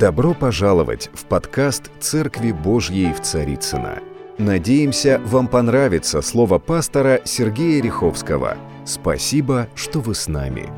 [0.00, 4.02] Добро пожаловать в подкаст «Церкви Божьей в Царицына.
[4.38, 8.56] Надеемся, вам понравится слово пастора Сергея Риховского.
[8.86, 10.72] Спасибо, что вы с нами.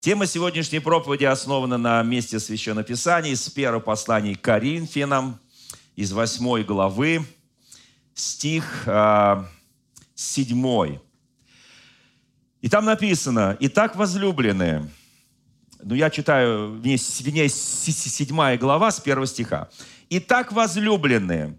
[0.00, 5.38] Тема сегодняшней проповеди основана на месте Священного Писания из первого послания к Коринфянам,
[5.94, 7.24] из 8 главы,
[8.12, 9.44] стих э,
[10.16, 10.98] 7.
[12.60, 14.90] И там написано, «Итак, возлюбленные,
[15.82, 19.68] ну, я читаю, вне 7 глава с 1 стиха.
[20.10, 21.56] «Итак, возлюбленные,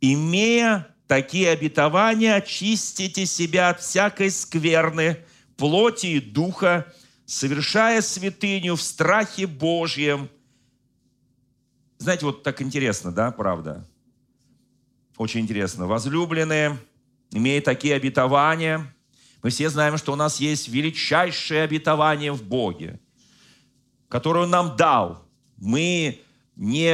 [0.00, 5.18] имея такие обетования, очистите себя от всякой скверны,
[5.56, 6.86] плоти и духа,
[7.26, 10.28] совершая святыню в страхе Божьем».
[11.98, 13.86] Знаете, вот так интересно, да, правда?
[15.18, 15.86] Очень интересно.
[15.86, 16.78] Возлюбленные,
[17.32, 18.92] имея такие обетования–
[19.42, 23.00] мы все знаем, что у нас есть величайшее обетование в Боге,
[24.08, 25.26] которое Он нам дал.
[25.56, 26.20] Мы
[26.56, 26.92] не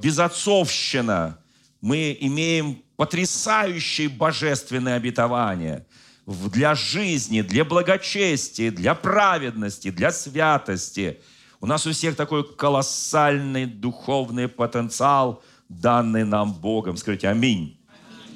[0.00, 1.38] безотцовщина,
[1.80, 5.86] мы имеем потрясающие божественные обетования
[6.26, 11.20] для жизни, для благочестия, для праведности, для святости.
[11.60, 16.96] У нас у всех такой колоссальный духовный потенциал, данный нам Богом.
[16.96, 17.78] Скажите аминь.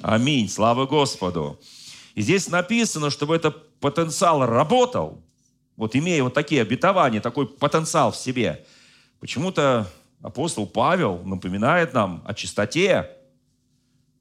[0.01, 0.49] Аминь.
[0.49, 1.59] Слава Господу.
[2.15, 5.23] И здесь написано, чтобы этот потенциал работал,
[5.75, 8.65] вот имея вот такие обетования, такой потенциал в себе.
[9.19, 9.87] Почему-то
[10.21, 13.09] апостол Павел напоминает нам о чистоте.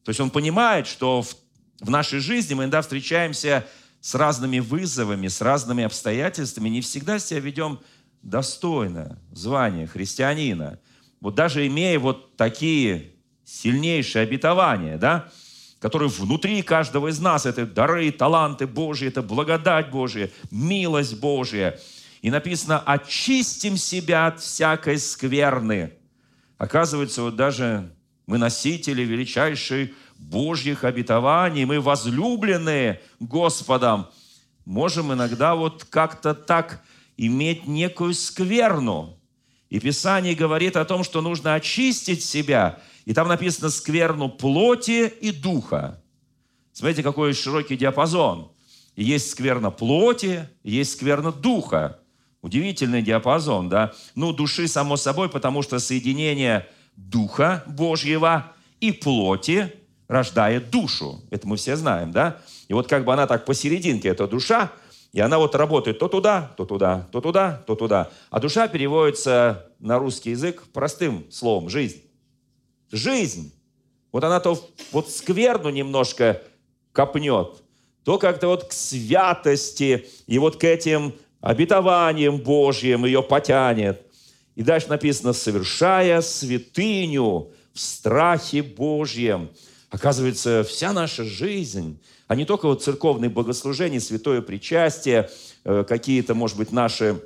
[0.04, 1.34] То есть он понимает, что в,
[1.80, 3.66] в нашей жизни мы иногда встречаемся
[4.00, 7.80] с разными вызовами, с разными обстоятельствами, не всегда себя ведем
[8.22, 10.78] достойно звания христианина.
[11.20, 13.12] Вот даже имея вот такие
[13.44, 15.30] сильнейшие обетования, да,
[15.80, 17.46] который внутри каждого из нас.
[17.46, 21.80] Это дары, таланты Божьи, это благодать Божья, милость Божья.
[22.22, 25.94] И написано, очистим себя от всякой скверны.
[26.58, 27.90] Оказывается, вот даже
[28.26, 34.08] мы носители величайших Божьих обетований, мы возлюбленные Господом,
[34.66, 36.82] можем иногда вот как-то так
[37.16, 39.18] иметь некую скверну.
[39.70, 42.78] И Писание говорит о том, что нужно очистить себя–
[43.10, 46.00] и там написано «скверну плоти и духа».
[46.72, 48.52] Смотрите, какой широкий диапазон.
[48.94, 51.98] Есть скверна плоти, есть скверна духа.
[52.40, 53.92] Удивительный диапазон, да?
[54.14, 59.74] Ну, души, само собой, потому что соединение Духа Божьего и плоти
[60.06, 61.20] рождает душу.
[61.30, 62.40] Это мы все знаем, да?
[62.68, 64.70] И вот как бы она так посерединке, эта душа,
[65.12, 68.08] и она вот работает то туда, то туда, то туда, то туда.
[68.30, 72.02] А душа переводится на русский язык простым словом «жизнь»
[72.90, 73.52] жизнь,
[74.12, 74.58] вот она то
[74.92, 76.42] вот скверну немножко
[76.92, 77.62] копнет,
[78.04, 84.02] то как-то вот к святости и вот к этим обетованиям Божьим ее потянет.
[84.56, 89.50] И дальше написано, совершая святыню в страхе Божьем.
[89.90, 95.30] Оказывается, вся наша жизнь, а не только вот церковные богослужения, святое причастие,
[95.64, 97.22] э, какие-то, может быть, наши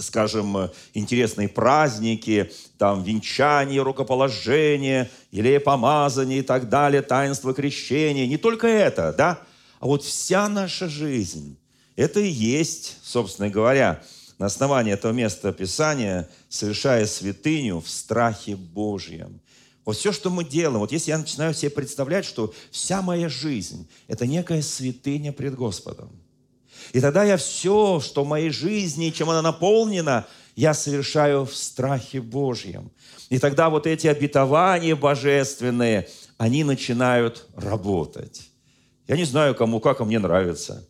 [0.00, 8.26] скажем, интересные праздники, там венчание, рукоположение, или помазание и так далее, таинство крещения.
[8.26, 9.40] Не только это, да?
[9.80, 11.58] А вот вся наша жизнь,
[11.96, 14.02] это и есть, собственно говоря,
[14.38, 19.40] на основании этого места Писания, совершая святыню в страхе Божьем.
[19.84, 23.88] Вот все, что мы делаем, вот если я начинаю себе представлять, что вся моя жизнь–
[24.06, 26.10] это некая святыня пред Господом–
[26.92, 32.20] и тогда я все, что в моей жизни, чем она наполнена, я совершаю в страхе
[32.20, 32.90] Божьем.
[33.28, 38.50] И тогда вот эти обетования божественные, они начинают работать.
[39.06, 40.86] Я не знаю, кому как, а мне нравится,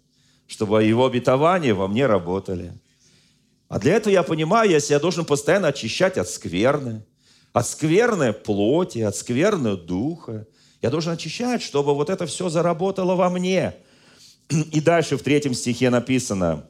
[0.46, 2.72] чтобы его обетования во мне работали.
[3.68, 7.04] А для этого я понимаю, если я должен постоянно очищать от скверны,
[7.52, 10.46] от скверны плоти, от скверны духа.
[10.80, 13.74] Я должен очищать, чтобы вот это все заработало во мне–
[14.72, 16.68] И дальше в третьем стихе написано,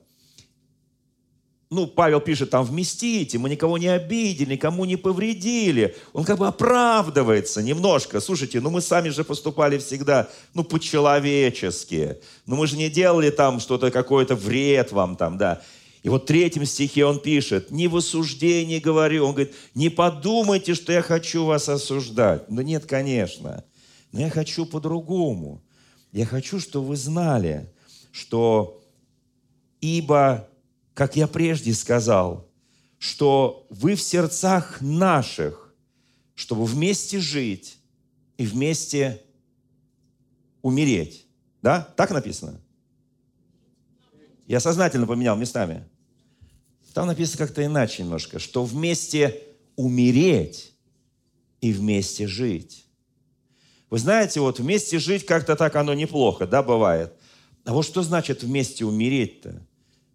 [1.70, 5.94] ну, Павел пишет там, вместите, мы никого не обидели, никому не повредили.
[6.14, 8.20] Он как бы оправдывается немножко.
[8.20, 12.16] Слушайте, ну мы сами же поступали всегда, ну, по-человечески.
[12.46, 15.60] Ну, мы же не делали там что-то, какой-то вред вам там, да.
[16.02, 19.26] И вот в третьем стихе он пишет, не в осуждении говорю.
[19.26, 22.48] Он говорит, не подумайте, что я хочу вас осуждать.
[22.48, 23.62] Ну, нет, конечно.
[24.12, 25.62] Но я хочу по-другому.
[26.12, 27.70] Я хочу, чтобы вы знали,
[28.18, 28.82] что
[29.80, 30.48] ибо,
[30.92, 32.48] как я прежде сказал,
[32.98, 35.72] что вы в сердцах наших,
[36.34, 37.78] чтобы вместе жить
[38.36, 39.22] и вместе
[40.62, 41.26] умереть.
[41.62, 41.94] Да?
[41.96, 42.60] Так написано?
[44.48, 45.88] Я сознательно поменял местами.
[46.94, 49.40] Там написано как-то иначе немножко, что вместе
[49.76, 50.74] умереть
[51.60, 52.86] и вместе жить.
[53.90, 57.17] Вы знаете, вот вместе жить как-то так оно неплохо, да, бывает.
[57.68, 59.60] А вот что значит вместе умереть-то?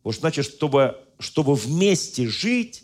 [0.03, 2.83] Вот значит, чтобы, чтобы вместе жить,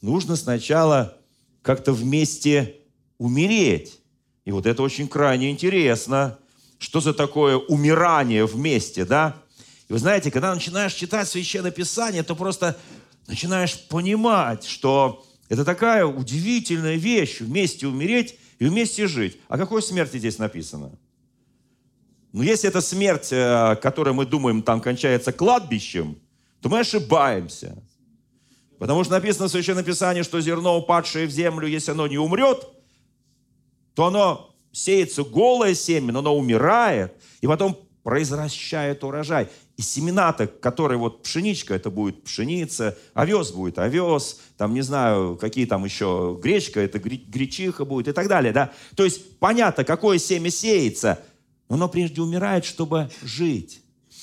[0.00, 1.18] нужно сначала
[1.60, 2.76] как-то вместе
[3.18, 4.00] умереть.
[4.46, 6.38] И вот это очень крайне интересно.
[6.78, 9.36] Что за такое умирание вместе, да?
[9.90, 12.74] И вы знаете, когда начинаешь читать Священное Писание, то просто
[13.26, 19.36] начинаешь понимать, что это такая удивительная вещь вместе умереть и вместе жить.
[19.48, 20.98] О какой смерти здесь написано?
[22.36, 26.18] Ну, если это смерть, э, которая мы думаем там кончается кладбищем,
[26.60, 27.82] то мы ошибаемся.
[28.78, 32.68] Потому что написано в Священном Писании, что зерно, упадшее в землю, если оно не умрет,
[33.94, 39.48] то оно сеется голое семя, но оно умирает, и потом произвращает урожай.
[39.78, 45.64] И семена-то, которые вот пшеничка, это будет пшеница, овес будет овес, там, не знаю, какие
[45.64, 48.72] там еще, гречка, это гречиха будет и так далее, да.
[48.94, 51.35] То есть понятно, какое семя сеется, но
[51.68, 53.80] оно прежде умирает, чтобы жить,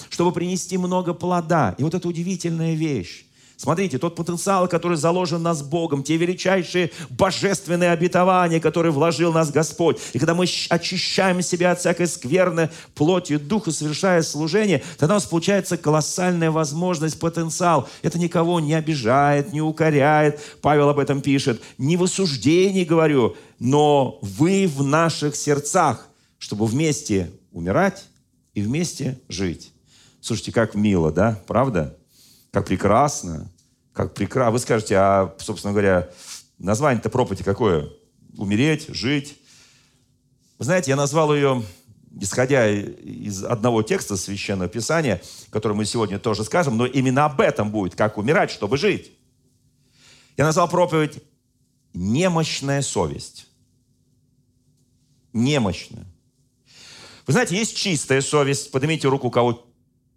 [0.10, 1.76] чтобы принести много плода.
[1.78, 3.26] И вот это удивительная вещь.
[3.64, 10.00] Смотрите, тот потенциал, который заложен нас Богом, те величайшие божественные обетования, которые вложил нас Господь.
[10.12, 15.26] И когда мы очищаем себя от всякой скверны плотью духа, совершая служение, тогда у нас
[15.26, 17.88] получается колоссальная возможность, потенциал.
[18.02, 20.42] Это никого не обижает, не укоряет.
[20.62, 21.62] Павел об этом пишет.
[21.78, 26.10] Не в осуждении говорю, но вы в наших сердцах,
[26.44, 28.06] чтобы вместе умирать
[28.54, 29.72] и вместе жить.
[30.20, 31.42] Слушайте, как мило, да?
[31.48, 31.98] Правда?
[32.52, 33.50] Как прекрасно
[33.94, 34.52] как прекрасно.
[34.52, 36.10] Вы скажете, а, собственно говоря,
[36.58, 37.90] название-то проповеди какое?
[38.38, 39.38] Умереть, жить.
[40.58, 41.64] Вы знаете, я назвал ее,
[42.20, 47.72] исходя из одного текста Священного Писания, который мы сегодня тоже скажем, но именно об этом
[47.72, 49.12] будет, как умирать, чтобы жить.
[50.36, 51.24] Я назвал проповедь
[51.94, 53.48] «Немощная совесть».
[55.32, 56.06] Немощная.
[57.26, 58.72] Вы знаете, есть чистая совесть.
[58.72, 59.66] Поднимите руку у кого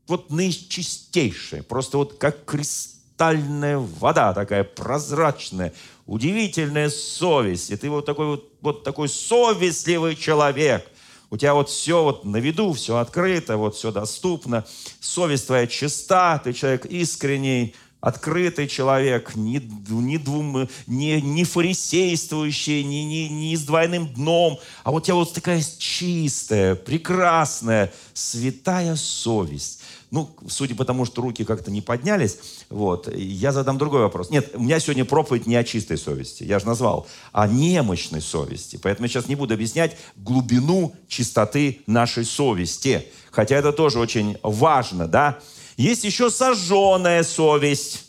[0.07, 5.73] вот наичистейшая, просто вот как кристальная вода, такая прозрачная,
[6.07, 7.71] удивительная совесть.
[7.71, 10.89] И ты вот такой вот, вот такой совестливый человек.
[11.29, 14.65] У тебя вот все вот на виду, все открыто, вот все доступно.
[15.01, 17.75] Совесть твоя чиста, ты человек искренний,
[18.07, 24.93] открытый человек, не, не, двум, не, не фарисействующий, не, не, не с двойным дном, а
[24.93, 29.81] вот тебя вот такая чистая, прекрасная, святая совесть.
[30.13, 32.39] Ну, судя по тому, что руки как-то не поднялись,
[32.71, 34.31] вот, я задам другой вопрос.
[34.31, 38.21] Нет, у меня сегодня проповедь не о чистой совести, я же назвал, а о немощной
[38.21, 38.79] совести.
[38.81, 43.09] Поэтому я сейчас не буду объяснять глубину чистоты нашей совести.
[43.33, 45.41] Хотя это тоже очень важно, да.
[45.77, 48.05] Есть еще сожженная совесть.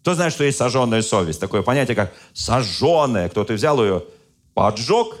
[0.00, 1.40] Кто знает, что есть сожженная совесть?
[1.40, 3.28] Такое понятие, как сожженная.
[3.28, 4.04] Кто-то взял ее,
[4.54, 5.16] поджег.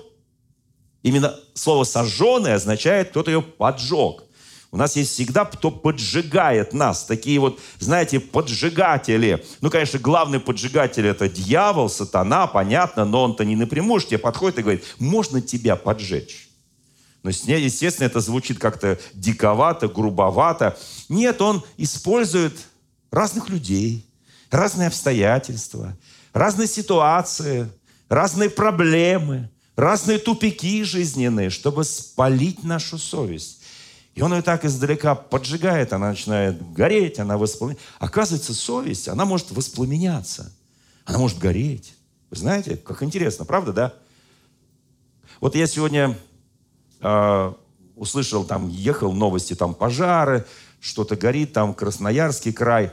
[1.02, 4.24] Именно слово сожженная означает, кто-то ее поджег.
[4.70, 7.04] У нас есть всегда кто поджигает нас.
[7.04, 9.44] Такие вот, знаете, поджигатели.
[9.60, 14.58] Ну, конечно, главный поджигатель это дьявол, сатана, понятно, но он-то не напрямую к тебе подходит
[14.58, 16.48] и говорит, можно тебя поджечь.
[17.24, 20.78] Но, естественно, это звучит как-то диковато, грубовато.
[21.08, 22.54] Нет, он использует
[23.10, 24.06] разных людей,
[24.50, 25.96] разные обстоятельства,
[26.34, 27.70] разные ситуации,
[28.10, 33.62] разные проблемы, разные тупики жизненные, чтобы спалить нашу совесть.
[34.14, 37.88] И он ее так издалека поджигает, она начинает гореть, она воспламеняется.
[37.98, 40.52] Оказывается, совесть, она может воспламеняться,
[41.06, 41.94] она может гореть.
[42.28, 43.94] Вы знаете, как интересно, правда, да?
[45.40, 46.18] Вот я сегодня
[47.04, 47.52] э,
[47.96, 50.44] услышал, там, ехал новости, там пожары,
[50.80, 52.92] что-то горит, там Красноярский край.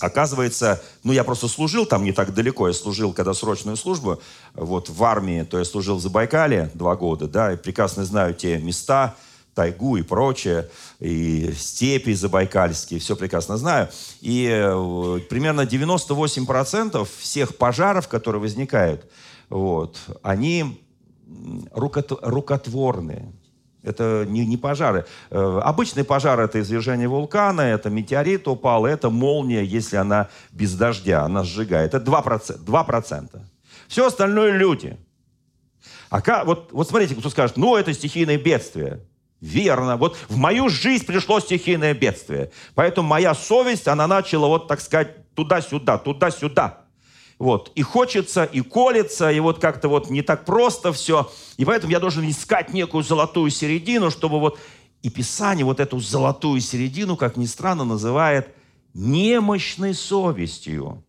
[0.00, 4.20] Оказывается, ну я просто служил там не так далеко, я служил, когда срочную службу,
[4.54, 8.56] вот в армии, то я служил в Забайкале два года, да, и прекрасно знаю те
[8.56, 9.14] места,
[9.54, 13.90] тайгу и прочее, и степи забайкальские, все прекрасно знаю.
[14.22, 19.04] И э, примерно 98% всех пожаров, которые возникают,
[19.50, 20.80] вот, они
[21.72, 23.32] рукотворные.
[23.82, 25.06] Это не, пожары.
[25.30, 31.22] Э, обычный пожар– это извержение вулкана, это метеорит упал, это молния, если она без дождя,
[31.24, 31.94] она сжигает.
[31.94, 32.64] Это 2%.
[32.64, 33.40] 2%.
[33.88, 34.98] Все остальное– люди.
[36.10, 39.00] А вот, вот смотрите, кто скажет, ну, это стихийное бедствие.
[39.40, 39.96] Верно.
[39.96, 42.50] Вот в мою жизнь пришло стихийное бедствие.
[42.74, 46.79] Поэтому моя совесть, она начала вот, так сказать, туда-сюда, туда-сюда.
[47.40, 47.72] Вот.
[47.74, 51.32] И хочется, и колется, и вот как-то вот не так просто все.
[51.56, 54.58] И поэтому я должен искать некую золотую середину, чтобы вот...
[55.02, 58.48] И Писание вот эту золотую середину, как ни странно, называет
[58.92, 61.02] немощной совестью.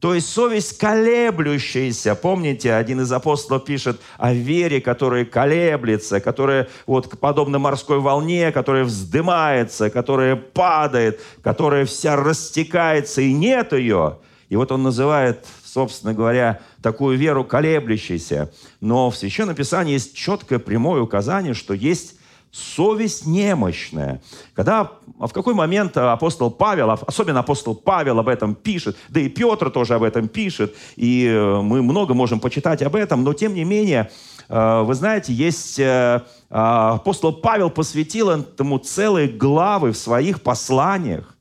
[0.00, 2.14] То есть совесть колеблющаяся.
[2.14, 8.84] Помните, один из апостолов пишет о вере, которая колеблется, которая вот подобно морской волне, которая
[8.84, 14.18] вздымается, которая падает, которая вся растекается, и нет ее.
[14.52, 18.52] И вот он называет, собственно говоря, такую веру колеблющейся.
[18.82, 22.16] Но в Священном Писании есть четкое прямое указание, что есть
[22.50, 24.20] совесть немощная.
[24.52, 29.30] Когда, а в какой момент апостол Павел, особенно апостол Павел об этом пишет, да и
[29.30, 33.54] Петр тоже об этом пишет, и э, мы много можем почитать об этом, но тем
[33.54, 34.10] не менее,
[34.50, 41.31] э, вы знаете, есть э, апостол Павел посвятил этому целые главы в своих посланиях.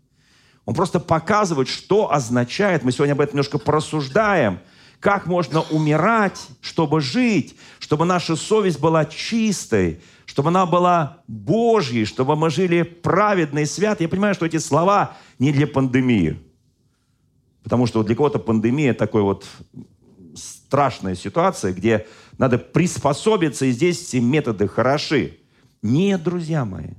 [0.71, 4.59] Он просто показывает, что означает, мы сегодня об этом немножко порассуждаем,
[5.01, 12.37] как можно умирать, чтобы жить, чтобы наша совесть была чистой, чтобы она была Божьей, чтобы
[12.37, 14.01] мы жили праведно и свято.
[14.01, 16.39] Я понимаю, что эти слова не для пандемии.
[17.63, 19.45] Потому что для кого-то пандемия такой вот
[20.35, 25.37] страшная ситуация, где надо приспособиться, и здесь все методы хороши.
[25.81, 26.91] Нет, друзья мои.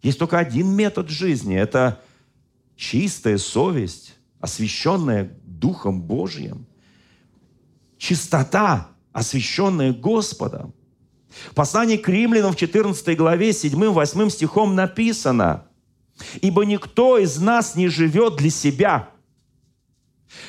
[0.00, 1.54] Есть только один метод жизни.
[1.54, 2.00] Это
[2.76, 6.66] чистая совесть, освященная Духом Божьим.
[7.98, 10.74] Чистота, освященная Господом.
[11.50, 15.66] В послании к римлянам в 14 главе 7-8 стихом написано,
[16.40, 19.10] «Ибо никто из нас не живет для себя».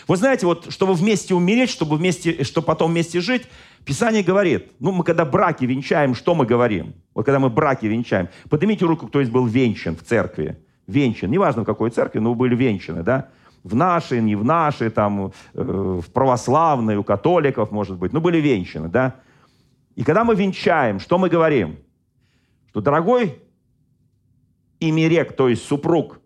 [0.08, 3.44] Вы знаете, вот, чтобы вместе умереть, чтобы, вместе, чтобы потом вместе жить,
[3.86, 6.94] Писание говорит, ну, мы когда браки венчаем, что мы говорим?
[7.14, 10.58] Вот когда мы браки венчаем, поднимите руку, кто из был венчан в церкви.
[10.88, 13.30] Венчан, неважно в какой церкви, но были венчаны, да?
[13.64, 18.38] В нашей, не в нашей, там, э, в православной, у католиков, может быть, ну, были
[18.38, 19.16] венчаны, да?
[19.96, 21.78] И когда мы венчаем, что мы говорим?
[22.70, 23.42] Что, дорогой
[24.80, 26.20] имерек, то есть супруг,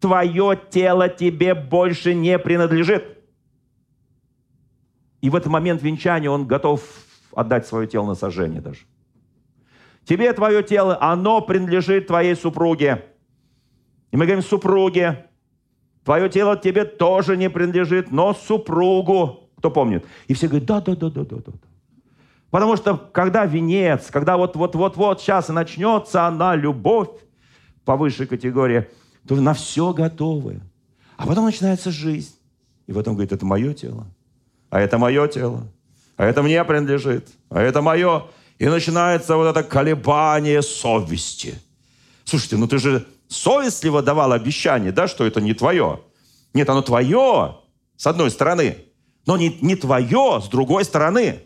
[0.00, 3.18] твое тело тебе больше не принадлежит.
[5.20, 6.80] И в этот момент венчания он готов
[7.32, 8.80] отдать свое тело на сожжение даже.
[10.04, 13.04] Тебе твое тело, оно принадлежит твоей супруге.
[14.10, 15.26] И мы говорим супруге,
[16.04, 19.50] твое тело тебе тоже не принадлежит, но супругу.
[19.58, 20.04] Кто помнит?
[20.28, 21.52] И все говорят, да, да, да, да, да, да.
[22.50, 27.10] Потому что когда венец, когда вот-вот-вот-вот сейчас начнется она, любовь
[27.84, 28.88] по высшей категории,
[29.26, 30.60] то на все готовы.
[31.16, 32.34] А потом начинается жизнь.
[32.86, 34.06] И потом говорит, это мое тело,
[34.70, 35.66] а это мое тело,
[36.16, 38.24] а это мне принадлежит, а это мое.
[38.58, 41.54] И начинается вот это колебание совести.
[42.24, 46.00] Слушайте, ну ты же совестливо давал обещание, да, что это не твое.
[46.54, 47.58] Нет, оно твое,
[47.96, 48.78] с одной стороны,
[49.26, 51.42] но не, не твое, с другой стороны.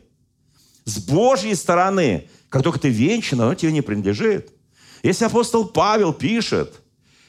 [0.84, 4.52] С Божьей стороны, как только ты венчан, оно тебе не принадлежит.
[5.02, 6.80] Если апостол Павел пишет,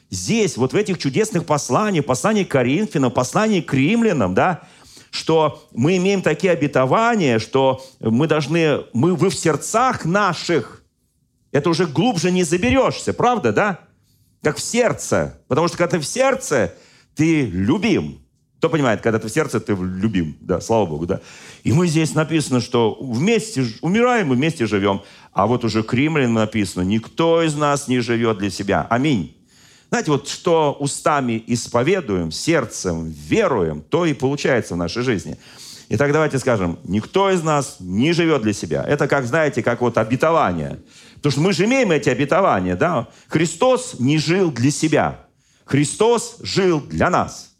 [0.09, 4.67] здесь, вот в этих чудесных посланиях, послании к Коринфянам, послании к римлянам, да,
[5.09, 10.83] что мы имеем такие обетования, что мы должны, мы, вы в сердцах наших,
[11.51, 13.79] это уже глубже не заберешься, правда, да?
[14.43, 15.39] Как в сердце.
[15.47, 16.73] Потому что когда ты в сердце,
[17.15, 18.19] ты любим.
[18.57, 20.37] Кто понимает, когда ты в сердце, ты любим.
[20.41, 21.21] Да, слава Богу, да.
[21.63, 25.01] И мы здесь написано, что вместе умираем и вместе живем.
[25.31, 28.85] А вот уже к римлянам написано, никто из нас не живет для себя.
[28.89, 29.35] Аминь.
[29.89, 35.37] Знаете, вот что устами исповедуем, сердцем веруем, то и получается в нашей жизни.
[35.89, 38.83] Итак, давайте скажем, никто из нас не живет для себя.
[38.87, 40.79] Это как, знаете, как вот обетование.
[41.23, 43.07] Потому что мы же имеем эти обетования, да?
[43.29, 45.21] Христос не жил для себя.
[45.63, 47.55] Христос жил для нас.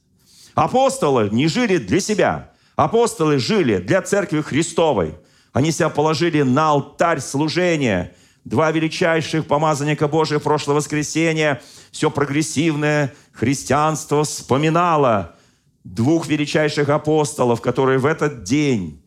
[0.54, 2.52] Апостолы не жили для себя.
[2.76, 5.16] Апостолы жили для Церкви Христовой.
[5.54, 8.14] Они себя положили на алтарь служения.
[8.44, 15.38] Два величайших помазанника Божия в прошлое воскресенье, все прогрессивное христианство вспоминало
[15.86, 19.02] двух величайших апостолов, которые в этот день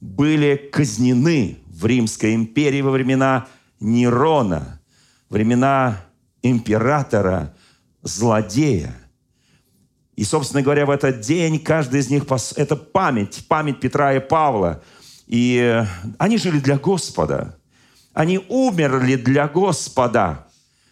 [0.00, 3.46] были казнены в Римской империи во времена
[3.80, 4.80] Нерона,
[5.28, 6.00] времена
[6.42, 7.54] императора,
[8.02, 8.94] злодея.
[10.16, 12.24] И, собственно говоря, в этот день каждый из них–
[12.56, 14.82] это память, память Петра и Павла.
[15.26, 15.86] И э,
[16.18, 17.56] они жили для Господа.
[18.12, 20.46] Они умерли для Господа.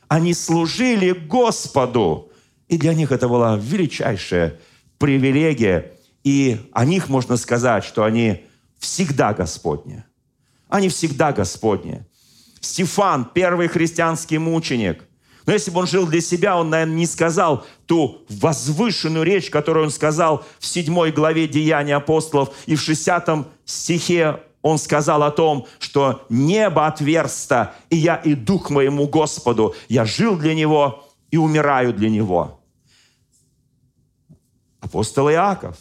[0.06, 2.32] Они служили Господу.
[2.68, 4.58] И для них это была величайшая
[4.98, 5.92] привилегия.
[6.24, 8.46] И о них можно сказать, что они
[8.78, 10.04] всегда Господни.
[10.68, 12.06] Они всегда Господни.
[12.60, 15.04] Стефан, первый христианский мученик,
[15.48, 19.86] но если бы он жил для себя, он, наверное, не сказал ту возвышенную речь, которую
[19.86, 25.66] он сказал в седьмой главе Деяний апостолов и в шестьдесятом стихе он сказал о том,
[25.78, 29.74] что небо отверсто, и я иду к моему Господу.
[29.88, 32.60] Я жил для Него и умираю для Него.
[34.80, 35.76] Апостол Иаков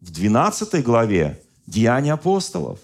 [0.00, 2.78] в 12 главе Деяния апостолов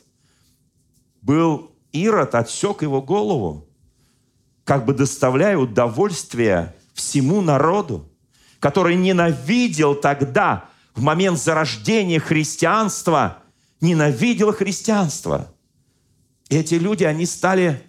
[1.23, 3.69] был Ирод, отсек его голову,
[4.65, 8.11] как бы доставляя удовольствие всему народу,
[8.59, 13.39] который ненавидел тогда, в момент зарождения христианства,
[13.81, 15.53] ненавидел христианство.
[16.49, 17.83] эти люди, они стали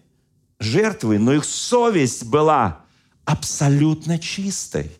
[0.59, 2.81] жертвой, но их совесть была
[3.25, 4.91] абсолютно чистой.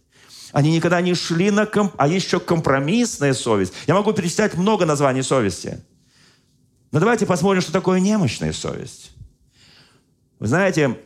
[0.52, 1.94] Они никогда не шли на комп...
[1.98, 3.74] А еще компромиссная совесть.
[3.88, 5.84] Я могу перечислять много названий совести.
[6.92, 9.12] Но давайте посмотрим, что такое немощная совесть.
[10.40, 10.98] Вы знаете,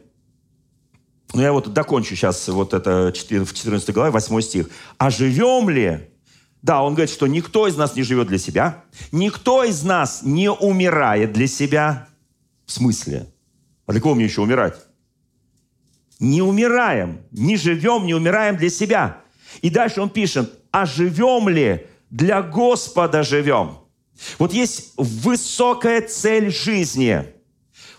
[1.33, 4.69] ну я вот докончу сейчас вот это в 14 главе, 8 стих.
[4.97, 6.09] «А живем ли?»
[6.61, 10.51] Да, он говорит, что никто из нас не живет для себя, никто из нас не
[10.51, 12.09] умирает для себя.
[12.65, 13.27] В смысле?
[13.85, 14.75] А для кого мне еще умирать?
[16.19, 19.21] Не умираем, не живем, не умираем для себя.
[19.61, 23.78] И дальше он пишет, а живем ли для Господа живем?
[24.37, 27.25] Вот есть высокая цель жизни.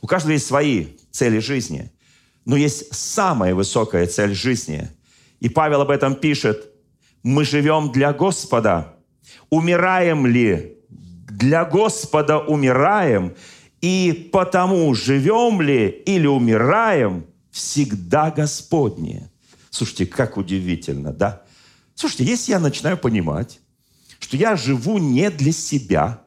[0.02, 1.90] У каждого есть свои цели жизни.
[2.44, 4.88] Но есть самая высокая цель жизни.
[5.40, 6.70] И Павел об этом пишет.
[7.22, 8.94] Мы живем для Господа.
[9.50, 10.78] Умираем ли?
[10.88, 13.34] Для Господа умираем.
[13.80, 19.30] И потому живем ли или умираем, всегда Господне.
[19.70, 21.42] Слушайте, как удивительно, да?
[21.94, 23.60] Слушайте, если я начинаю понимать,
[24.20, 26.22] что я живу не для себя,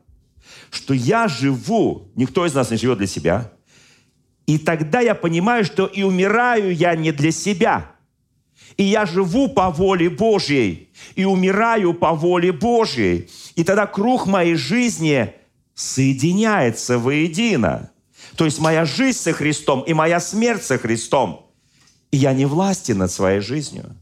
[0.69, 3.53] что я живу, никто из нас не живет для себя,
[4.45, 7.91] и тогда я понимаю, что и умираю я не для себя.
[8.75, 13.29] И я живу по воле Божьей, и умираю по воле Божьей.
[13.55, 15.33] И тогда круг моей жизни
[15.75, 17.91] соединяется воедино.
[18.35, 21.51] То есть моя жизнь со Христом и моя смерть со Христом.
[22.11, 23.95] И я не властен над своей жизнью.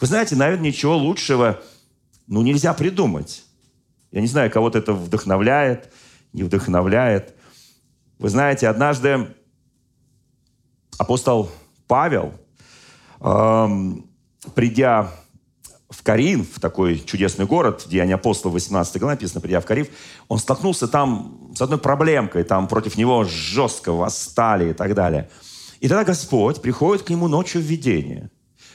[0.00, 1.60] Вы знаете, наверное, ничего лучшего
[2.28, 3.44] ну, нельзя придумать.
[4.10, 5.92] Я не знаю, кого-то это вдохновляет,
[6.32, 7.34] не вдохновляет.
[8.18, 9.34] Вы знаете, однажды
[10.98, 11.50] апостол
[11.86, 12.34] Павел,
[13.20, 14.10] эм,
[14.54, 15.10] придя
[15.88, 19.88] в Карин, в такой чудесный город, в Деянии апостола 18 глава написано, придя в Карив,
[20.28, 25.30] он столкнулся там с одной проблемкой, там против него жестко восстали и так далее.
[25.80, 28.30] И тогда Господь приходит к нему ночью в видение.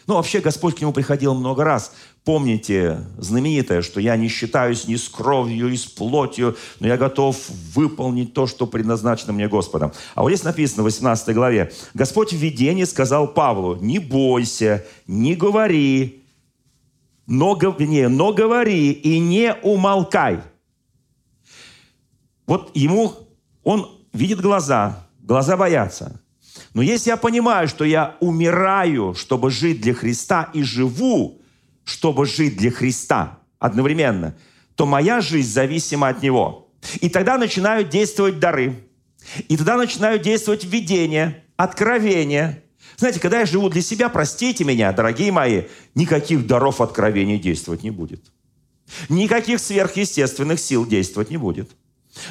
[0.05, 1.93] Ну, вообще, Господь к нему приходил много раз.
[2.25, 7.37] Помните знаменитое, что я не считаюсь ни с кровью, ни с плотью, но я готов
[7.73, 9.93] выполнить то, что предназначено мне Господом.
[10.15, 11.71] А вот здесь написано в 18 главе.
[11.93, 16.23] Господь в видении сказал Павлу, не бойся, не говори,
[17.25, 20.41] но, не, но говори и не умолкай.
[22.45, 23.13] Вот ему,
[23.63, 26.19] он видит глаза, глаза боятся.
[26.73, 31.41] Но если я понимаю, что я умираю, чтобы жить для Христа, и живу,
[31.83, 34.35] чтобы жить для Христа одновременно,
[34.75, 36.71] то моя жизнь зависима от Него.
[36.99, 38.87] И тогда начинают действовать дары.
[39.47, 42.63] И тогда начинают действовать видения, откровения.
[42.97, 45.63] Знаете, когда я живу для себя, простите меня, дорогие мои,
[45.95, 48.25] никаких даров откровения действовать не будет.
[49.09, 51.71] Никаких сверхъестественных сил действовать не будет.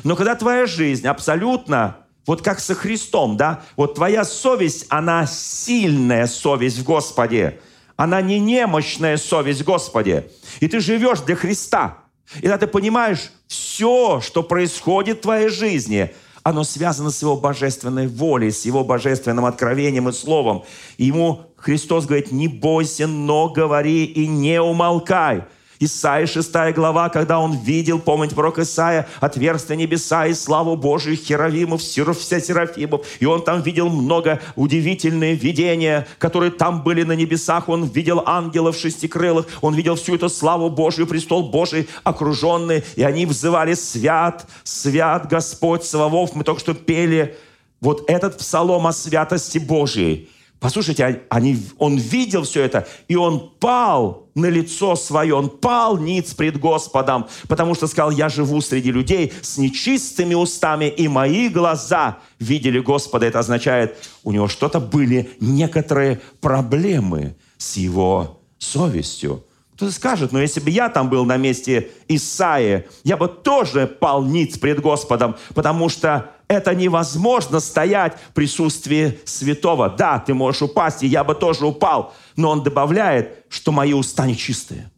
[0.04, 3.62] Но когда твоя жизнь абсолютно вот как со Христом, да?
[3.76, 7.60] Вот твоя совесть, она сильная совесть в Господе.
[7.96, 10.28] Она не немощная совесть в Господе.
[10.60, 11.98] И ты живешь для Христа.
[12.36, 18.06] И когда ты понимаешь, все, что происходит в твоей жизни, оно связано с Его божественной
[18.06, 20.64] волей, с Его божественным откровением и словом.
[20.96, 25.44] И ему Христос говорит, не бойся, но говори и не умолкай.
[25.84, 31.82] Исаия 6 глава, когда он видел, помните, пророк Исаия, отверстия небеса и славу Божию, херовимов,
[31.82, 33.04] серафимов.
[33.18, 37.68] И он там видел много удивительные видения, которые там были на небесах.
[37.68, 42.84] Он видел ангелов шестикрылых, он видел всю эту славу Божию, престол Божий окруженный.
[42.94, 46.36] И они взывали «Свят, свят Господь Саваоф».
[46.36, 47.36] Мы только что пели
[47.80, 50.28] вот этот псалом о святости Божией.
[50.62, 55.98] Послушайте, а, они, он видел все это, и он пал на лицо свое, он пал
[55.98, 61.48] ниц пред Господом, потому что сказал, я живу среди людей с нечистыми устами, и мои
[61.48, 63.26] глаза видели Господа.
[63.26, 69.44] Это означает, у него что-то были некоторые проблемы с его совестью.
[69.90, 74.24] Скажет, но если бы я там был на месте Исаия, я бы тоже пал
[74.60, 79.88] пред Господом, потому что это невозможно стоять в присутствии святого.
[79.88, 82.14] Да, ты можешь упасть, и я бы тоже упал.
[82.36, 84.90] Но он добавляет, что мои уста нечистые.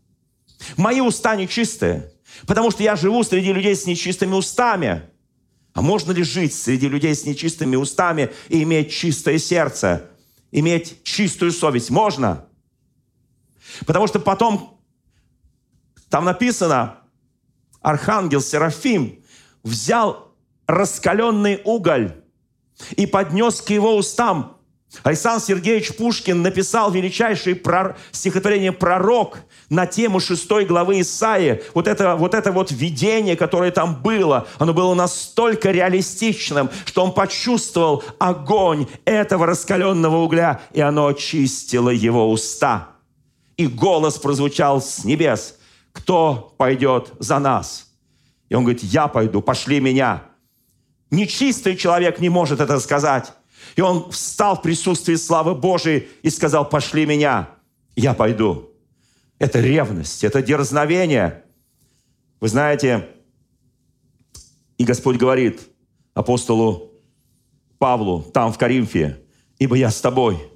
[0.76, 2.12] Мои уста нечистые.
[2.46, 5.02] Потому что я живу среди людей с нечистыми устами.
[5.72, 10.10] А можно ли жить среди людей с нечистыми устами и иметь чистое сердце?
[10.50, 11.90] Иметь чистую совесть?
[11.90, 12.46] Можно.
[13.86, 14.73] Потому что потом
[16.14, 16.98] Там написано,
[17.82, 19.18] архангел Серафим
[19.64, 20.28] взял
[20.68, 22.22] раскаленный уголь
[22.92, 24.58] и поднес к его устам.
[25.02, 27.96] Александр Сергеевич Пушкин написал величайшее прор...
[28.12, 29.38] стихотворение «Пророк»
[29.70, 31.64] на тему шестой главы Исаии.
[31.74, 37.12] Вот это, вот это вот видение, которое там было, оно было настолько реалистичным, что он
[37.12, 42.90] почувствовал огонь этого раскаленного угля, и оно очистило его уста.
[43.56, 45.56] И голос прозвучал с небес.
[45.94, 47.94] «Кто пойдет за нас?»
[48.50, 50.24] И он говорит, «Я пойду, пошли меня».
[51.10, 53.32] Нечистый человек не может это сказать.
[53.76, 57.50] И он встал в присутствии славы Божией и сказал, пошли меня,
[57.96, 58.70] я пойду.
[59.38, 61.44] Это ревность, это дерзновение.
[62.40, 63.08] Вы знаете,
[64.76, 65.62] и Господь говорит
[66.14, 66.92] апостолу
[67.78, 69.20] Павлу там в Коринфе,
[69.58, 70.50] «Ибо я с тобой,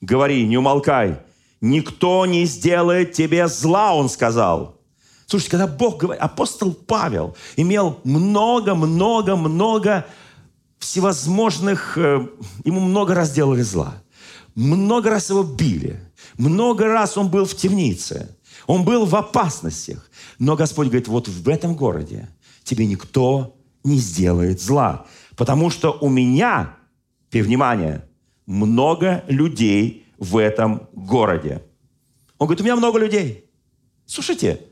[0.00, 1.20] говори, не умолкай,
[1.60, 4.81] никто не сделает тебе зла», он сказал.
[5.32, 10.06] Слушайте, когда Бог говорит, апостол Павел имел много-много-много
[10.78, 12.28] всевозможных, э,
[12.64, 13.94] ему много раз делали зла.
[14.54, 15.98] Много раз его били.
[16.36, 18.36] Много раз он был в темнице.
[18.66, 20.10] Он был в опасностях.
[20.38, 22.28] Но Господь говорит, вот в этом городе
[22.62, 25.06] тебе никто не сделает зла.
[25.34, 26.76] Потому что у меня,
[27.30, 28.04] ты внимание,
[28.44, 31.62] много людей в этом городе.
[32.36, 33.46] Он говорит, у меня много людей.
[34.04, 34.66] Слушайте,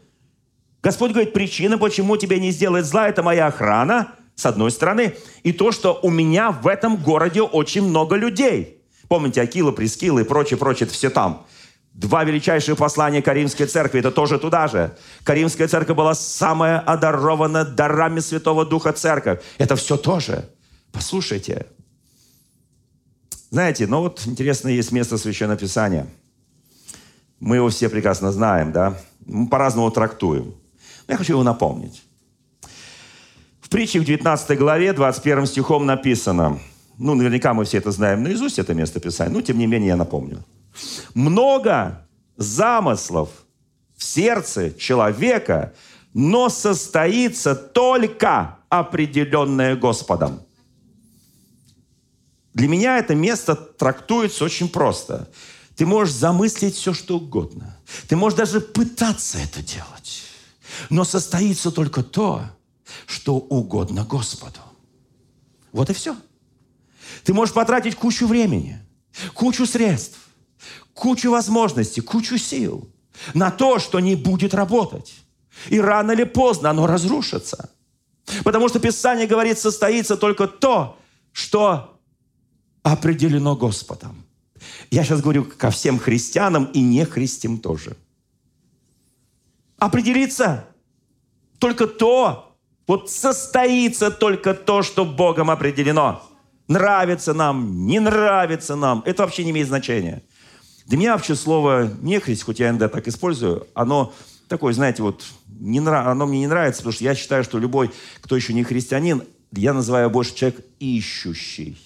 [0.83, 5.53] Господь говорит, причина, почему тебе не сделает зла, это моя охрана, с одной стороны, и
[5.53, 8.83] то, что у меня в этом городе очень много людей.
[9.09, 11.47] Помните, Акила, Прескила и прочее, прочее, это все там.
[11.93, 14.97] Два величайших послания Каримской церкви, это тоже туда же.
[15.25, 19.41] Каримская церковь была самая одарована дарами Святого Духа церковь.
[19.59, 20.49] Это все тоже.
[20.93, 21.67] Послушайте.
[23.51, 26.07] Знаете, ну вот интересно есть место Священного Писания.
[27.41, 28.97] Мы его все прекрасно знаем, да?
[29.27, 30.55] Мы по-разному трактуем.
[31.11, 32.05] Я хочу его напомнить.
[33.61, 36.61] В притче в 19 главе 21 стихом написано,
[36.99, 39.97] ну, наверняка мы все это знаем наизусть, это место Писания, но тем не менее я
[39.97, 40.45] напомню.
[41.15, 43.29] Много замыслов
[43.97, 45.73] в сердце человека,
[46.15, 50.41] но состоится только определенное Господом.
[52.55, 55.29] Для меня это место трактуется очень просто.
[55.75, 57.77] Ты можешь замыслить все, что угодно.
[58.09, 60.20] Ты можешь даже пытаться это делать.
[60.89, 62.45] Но состоится только то,
[63.07, 64.61] что угодно Господу.
[65.73, 66.17] Вот и все.
[67.25, 68.79] Ты можешь потратить кучу времени,
[69.35, 70.19] кучу средств,
[70.95, 72.89] кучу возможностей, кучу сил
[73.35, 75.15] на то, что не будет работать.
[75.69, 77.71] И рано или поздно оно разрушится.
[78.45, 80.99] Потому что Писание говорит, состоится только то,
[81.33, 81.99] что
[82.83, 84.25] определено Господом.
[84.91, 87.97] Я сейчас говорю ко всем христианам и не христям тоже.
[89.79, 90.67] Определиться
[91.61, 96.23] только то, вот состоится только то, что Богом определено.
[96.67, 100.23] Нравится нам, не нравится нам, это вообще не имеет значения.
[100.87, 104.13] Для меня вообще слово «нехрист», хоть я иногда так использую, оно
[104.49, 105.25] такое, знаете, вот,
[105.61, 106.09] не нрав...
[106.09, 109.73] оно мне не нравится, потому что я считаю, что любой, кто еще не христианин, я
[109.73, 111.79] называю больше человек ищущий.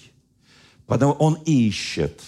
[0.87, 2.21] Потому он ищет.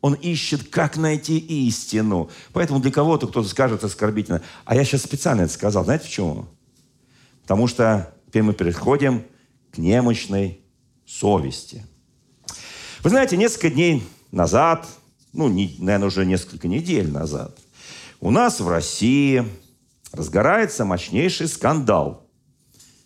[0.00, 2.30] Он ищет, как найти истину.
[2.52, 4.42] Поэтому для кого-то кто-то скажет оскорбительно.
[4.64, 5.84] А я сейчас специально это сказал.
[5.84, 6.46] Знаете почему?
[7.50, 9.24] Потому что теперь мы переходим
[9.72, 10.60] к немощной
[11.04, 11.84] совести.
[13.02, 14.86] Вы знаете, несколько дней назад,
[15.32, 17.58] ну, не, наверное, уже несколько недель назад,
[18.20, 19.44] у нас в России
[20.12, 22.24] разгорается мощнейший скандал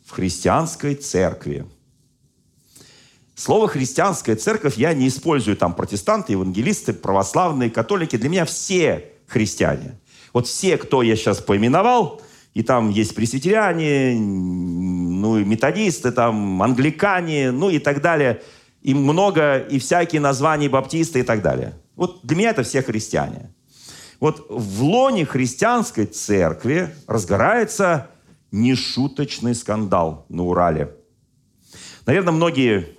[0.05, 1.65] в христианской церкви.
[3.35, 8.17] Слово «христианская церковь» я не использую там протестанты, евангелисты, православные, католики.
[8.17, 9.99] Для меня все христиане.
[10.35, 12.21] Вот все, кто я сейчас поименовал–
[12.55, 18.43] и там есть пресвитеряне, ну и методисты, там англикане, ну и так далее.
[18.83, 21.75] И много, и всякие названия баптисты и так далее.
[21.97, 23.53] Вот для меня это все христиане.
[24.21, 28.09] Вот в лоне христианской церкви разгорается
[28.53, 30.95] нешуточный скандал на Урале.
[32.07, 32.97] Наверное, многие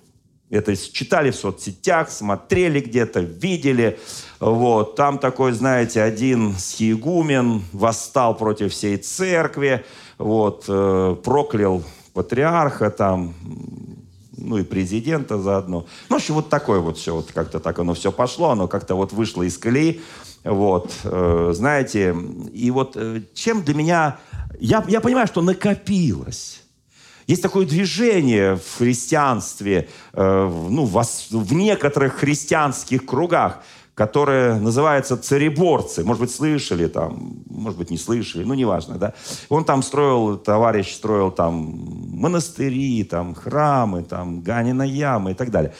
[0.55, 3.99] это читали в соцсетях, смотрели где-то, видели.
[4.39, 4.95] Вот.
[4.95, 9.85] Там такой, знаете, один схиегумен восстал против всей церкви,
[10.17, 13.33] вот, э, проклял патриарха там,
[14.37, 15.85] ну и президента заодно.
[16.09, 18.95] Ну, в общем, вот такое вот все, вот как-то так оно все пошло, оно как-то
[18.95, 20.01] вот вышло из колеи.
[20.43, 22.15] Вот, э, знаете,
[22.53, 24.17] и вот э, чем для меня...
[24.59, 26.64] Я, я понимаю, что накопилось
[27.27, 33.63] есть такое движение в христианстве, э, ну, в, некоторых христианских кругах,
[33.95, 36.03] которое называется «Цаrebорцы».
[36.03, 39.13] Может быть, слышали там, может быть, не слышали, ну, неважно, да.
[39.49, 41.55] Он там строил, товарищ строил там
[42.11, 45.73] монастыри, там храмы, там Ганина ямы и так далее.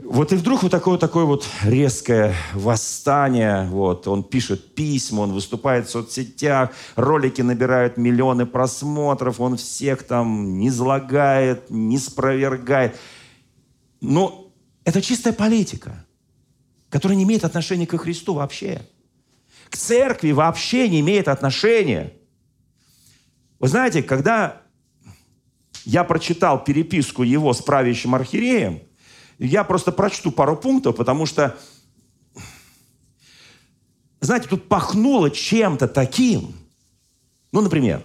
[0.00, 3.64] Вот и вдруг вот такое, такое вот резкое восстание.
[3.64, 10.58] Вот, он пишет письма, он выступает в соцсетях, ролики набирают миллионы просмотров, он всех там
[10.58, 12.96] не излагает, не спровергает.
[14.00, 14.52] Но
[14.84, 16.06] это чистая политика,
[16.90, 18.82] которая не имеет отношения к Христу вообще.
[19.68, 22.12] К церкви вообще не имеет отношения.
[23.58, 24.62] Вы знаете, когда
[25.84, 28.87] я прочитал переписку его с правящим архиереем,
[29.38, 31.56] я просто прочту пару пунктов, потому что,
[34.20, 36.54] знаете, тут пахнуло чем-то таким.
[37.52, 38.04] Ну, например,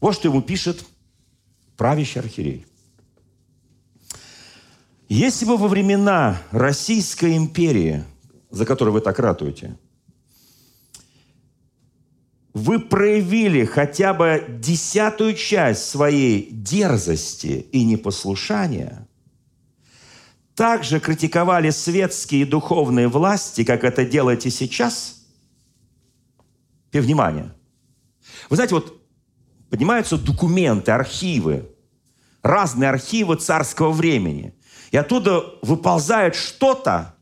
[0.00, 0.84] вот что ему пишет
[1.76, 2.66] правящий архиерей.
[5.08, 8.04] Если бы во времена Российской империи,
[8.50, 9.78] за которую вы так ратуете,
[12.52, 19.07] вы проявили хотя бы десятую часть своей дерзости и непослушания,
[20.58, 25.24] также критиковали светские и духовные власти, как это делаете сейчас,
[26.90, 27.54] и внимание,
[28.50, 29.00] вы знаете, вот
[29.70, 31.70] поднимаются документы, архивы,
[32.42, 34.52] разные архивы царского времени,
[34.90, 37.14] и оттуда выползает что-то,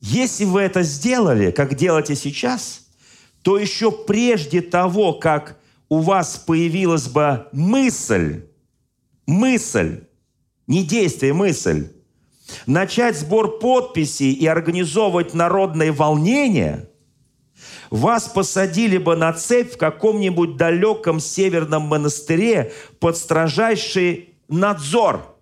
[0.00, 2.86] если вы это сделали, как делаете сейчас,
[3.42, 8.46] то еще прежде того, как у вас появилась бы мысль,
[9.26, 10.06] мысль
[10.70, 11.90] не действие, мысль.
[12.64, 16.88] Начать сбор подписей и организовывать народное волнение,
[17.90, 25.36] вас посадили бы на цепь в каком-нибудь далеком северном монастыре под строжайший надзор.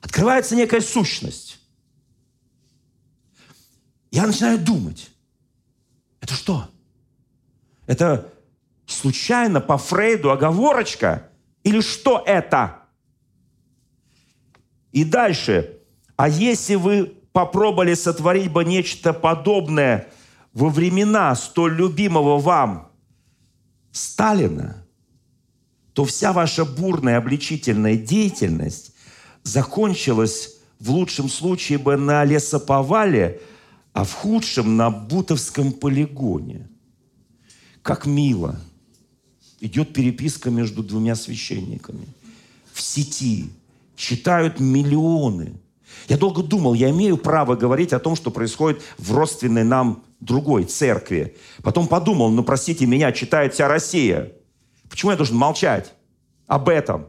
[0.00, 1.58] Открывается некая сущность.
[4.12, 5.10] Я начинаю думать,
[6.20, 6.68] это что?
[7.86, 8.32] Это
[8.86, 11.28] случайно по Фрейду оговорочка?
[11.64, 12.81] Или что это?
[14.92, 15.78] И дальше.
[16.16, 20.08] А если вы попробовали сотворить бы нечто подобное
[20.52, 22.92] во времена столь любимого вам
[23.90, 24.86] Сталина,
[25.94, 28.92] то вся ваша бурная обличительная деятельность
[29.42, 33.40] закончилась в лучшем случае бы на лесоповале,
[33.92, 36.68] а в худшем на Бутовском полигоне.
[37.82, 38.60] Как мило.
[39.60, 42.06] Идет переписка между двумя священниками
[42.72, 43.50] в сети–
[43.96, 45.60] читают миллионы.
[46.08, 50.64] Я долго думал, я имею право говорить о том, что происходит в родственной нам другой
[50.64, 51.36] церкви.
[51.62, 54.32] Потом подумал, ну простите меня, читает вся Россия.
[54.88, 55.94] Почему я должен молчать
[56.46, 57.06] об этом?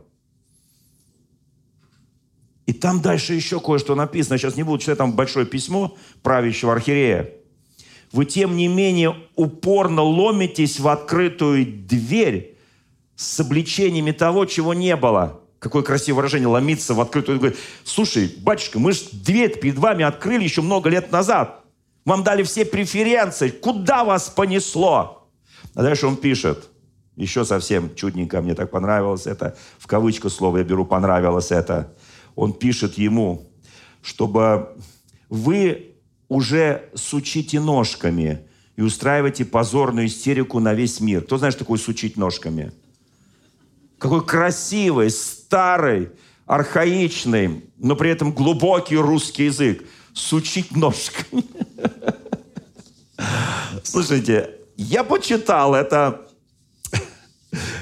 [2.65, 4.37] И там дальше еще кое-что написано.
[4.37, 7.31] Сейчас не буду читать там большое письмо правящего архиерея.
[8.13, 12.57] Вы, тем не менее, упорно ломитесь в открытую дверь
[13.15, 17.39] с обличениями того, чего не было– Какое красивое выражение, ломиться в открытую.
[17.39, 21.63] Говорит, слушай, батюшка, мы же дверь перед вами открыли еще много лет назад.
[22.04, 23.47] Вам дали все преференции.
[23.47, 25.30] Куда вас понесло?
[25.73, 26.69] А дальше он пишет,
[27.15, 31.93] еще совсем чудненько, мне так понравилось это, в кавычку слово я беру, понравилось это.
[32.36, 33.49] Он пишет ему,
[34.02, 34.76] чтобы
[35.30, 35.95] вы
[36.28, 38.39] уже сучите ножками
[38.76, 41.21] и устраиваете позорную истерику на весь мир.
[41.21, 42.73] Кто знает, что такое сучить ножками?
[43.97, 45.10] Какой красивый,
[45.53, 46.09] старый,
[46.47, 49.85] архаичный, но при этом глубокий русский язык.
[50.11, 51.43] Сучить ножками.
[53.83, 56.27] Слушайте, я почитал это.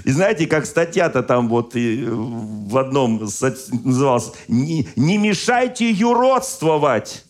[0.03, 7.23] И знаете, как статья-то там вот в одном называлась «Не, не мешайте юродствовать».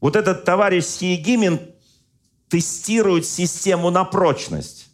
[0.00, 1.60] Вот этот товарищ Сиегимин
[2.48, 4.88] тестирует систему на прочность.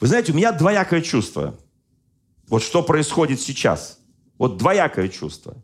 [0.00, 1.58] Вы знаете, у меня двоякое чувство.
[2.48, 3.98] Вот что происходит сейчас.
[4.38, 5.56] Вот двоякое чувство.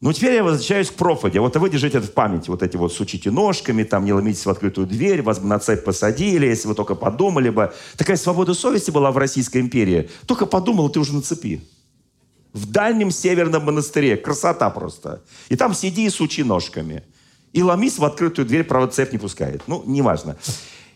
[0.00, 1.38] Ну, теперь я возвращаюсь к проповеди.
[1.38, 2.50] Вот вы держите это в памяти.
[2.50, 5.82] Вот эти вот сучите ножками, там не ломитесь в открытую дверь, вас бы на цепь
[5.82, 7.72] посадили, если вы только подумали бы.
[7.96, 10.10] Такая свобода совести была в Российской империи.
[10.26, 11.62] Только подумал, ты уже на цепи.
[12.52, 14.18] В дальнем северном монастыре.
[14.18, 15.22] Красота просто.
[15.48, 17.02] И там сиди и сучи ножками.
[17.54, 19.62] И ломись в открытую дверь, правда, цепь не пускает.
[19.68, 20.36] Ну, неважно.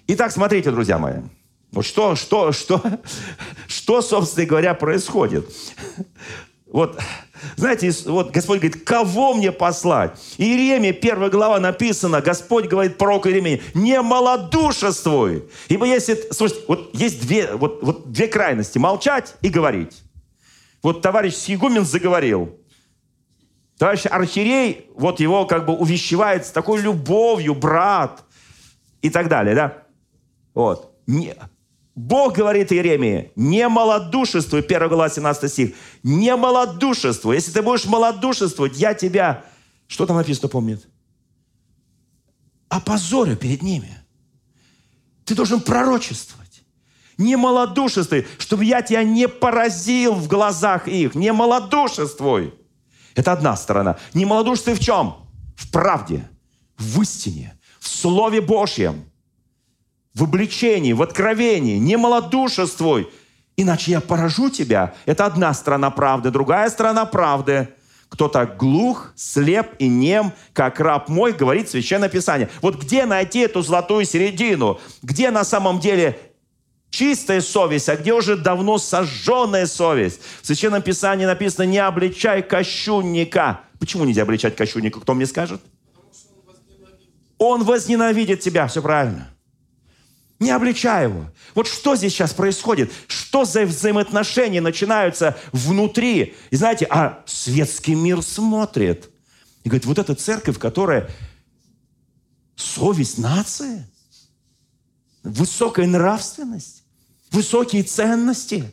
[0.08, 1.20] Итак, смотрите, друзья мои.
[1.72, 2.82] Вот что, что, что,
[3.66, 5.50] что, собственно говоря, происходит?
[6.66, 7.00] Вот,
[7.56, 10.18] знаете, вот Господь говорит, кого мне послать?
[10.36, 15.48] Иеремия, первая глава написано, Господь говорит пророк Иеремия, не малодушествуй.
[15.68, 20.02] Ибо если, слушайте, вот есть две, вот, вот две крайности, молчать и говорить.
[20.82, 22.54] Вот товарищ Сигумен заговорил.
[23.78, 28.24] Товарищ архиерей, вот его как бы увещевает с такой любовью, брат,
[29.02, 29.84] и так далее, да?
[30.54, 30.92] Вот.
[31.06, 31.34] Не,
[31.98, 37.34] Бог говорит Иеремии, не малодушествуй, 1 глава 17 стих, не малодушествуй.
[37.34, 39.44] Если ты будешь малодушествовать, я тебя,
[39.88, 40.86] что там написано, помнит?
[42.68, 43.98] Опозорю перед ними.
[45.24, 46.62] Ты должен пророчествовать.
[47.16, 51.16] Не малодушествуй, чтобы я тебя не поразил в глазах их.
[51.16, 52.54] Не малодушествуй.
[53.16, 53.98] Это одна сторона.
[54.14, 55.16] Не малодушествуй в чем?
[55.56, 56.30] В правде,
[56.76, 59.10] в истине, в Слове Божьем,
[60.18, 61.78] в обличении, в откровении.
[61.78, 63.08] Не малодушествуй,
[63.56, 64.94] иначе я поражу тебя.
[65.06, 66.30] Это одна сторона правды.
[66.30, 67.68] Другая сторона правды.
[68.08, 72.48] Кто так глух, слеп и нем, как раб мой, говорит Священное Писание.
[72.62, 74.80] Вот где найти эту золотую середину?
[75.02, 76.18] Где на самом деле
[76.90, 80.20] чистая совесть, а где уже давно сожженная совесть?
[80.42, 83.60] В Священном Писании написано, не обличай кощунника.
[83.78, 85.00] Почему нельзя обличать кощунника?
[85.00, 85.60] Кто мне скажет?
[87.36, 89.28] Он возненавидит тебя, все правильно.
[90.40, 91.30] Не обличай его.
[91.54, 92.92] Вот что здесь сейчас происходит?
[93.08, 96.36] Что за взаимоотношения начинаются внутри?
[96.50, 99.10] И знаете, а светский мир смотрит.
[99.64, 101.10] И говорит, вот эта церковь, которая
[102.54, 103.84] совесть нации,
[105.24, 106.84] высокая нравственность,
[107.32, 108.72] высокие ценности.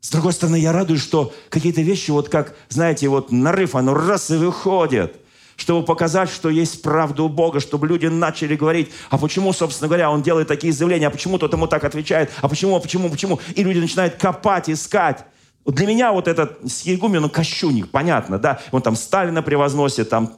[0.00, 4.30] С другой стороны, я радуюсь, что какие-то вещи, вот как, знаете, вот нарыв, оно раз
[4.30, 5.20] и выходит–
[5.56, 10.10] чтобы показать, что есть правда у Бога, чтобы люди начали говорить, а почему, собственно говоря,
[10.10, 13.40] он делает такие заявления, а почему тот ему так отвечает, а почему, почему, почему.
[13.54, 15.24] И люди начинают копать, искать.
[15.64, 20.34] Для меня вот этот с Егуменом кощунник, понятно, да, он там Сталина превозносит, там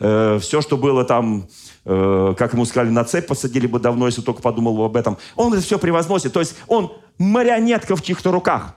[0.00, 1.48] э, все, что было там,
[1.84, 5.18] э, как ему сказали, на цепь посадили бы давно, если только подумал бы об этом.
[5.36, 8.74] Он это все превозносит, то есть он марионетка в чьих-то руках.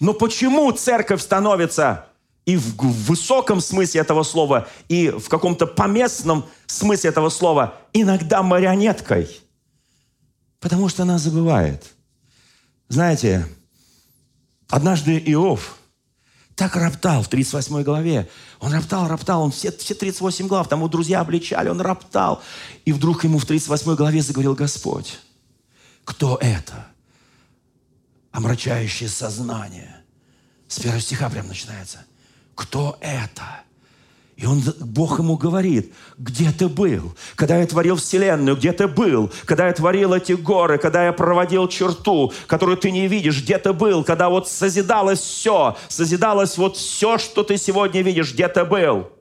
[0.00, 2.06] Но почему церковь становится
[2.46, 9.40] и в, высоком смысле этого слова, и в каком-то поместном смысле этого слова, иногда марионеткой.
[10.60, 11.84] Потому что она забывает.
[12.88, 13.46] Знаете,
[14.68, 15.76] однажды Иов
[16.54, 18.28] так роптал в 38 главе.
[18.60, 22.42] Он роптал, роптал, он все, все 38 глав, там его друзья обличали, он роптал.
[22.84, 25.18] И вдруг ему в 38 главе заговорил Господь.
[26.04, 26.86] Кто это?
[28.32, 29.96] Омрачающее сознание.
[30.68, 32.04] С первого стиха прям начинается–
[32.54, 33.64] кто это?
[34.36, 39.30] И он, Бог ему говорит, где ты был, когда я творил Вселенную, где ты был,
[39.44, 43.72] когда я творил эти горы, когда я проводил черту, которую ты не видишь, где ты
[43.72, 49.12] был, когда вот созидалось все, созидалось вот все, что ты сегодня видишь, где ты был.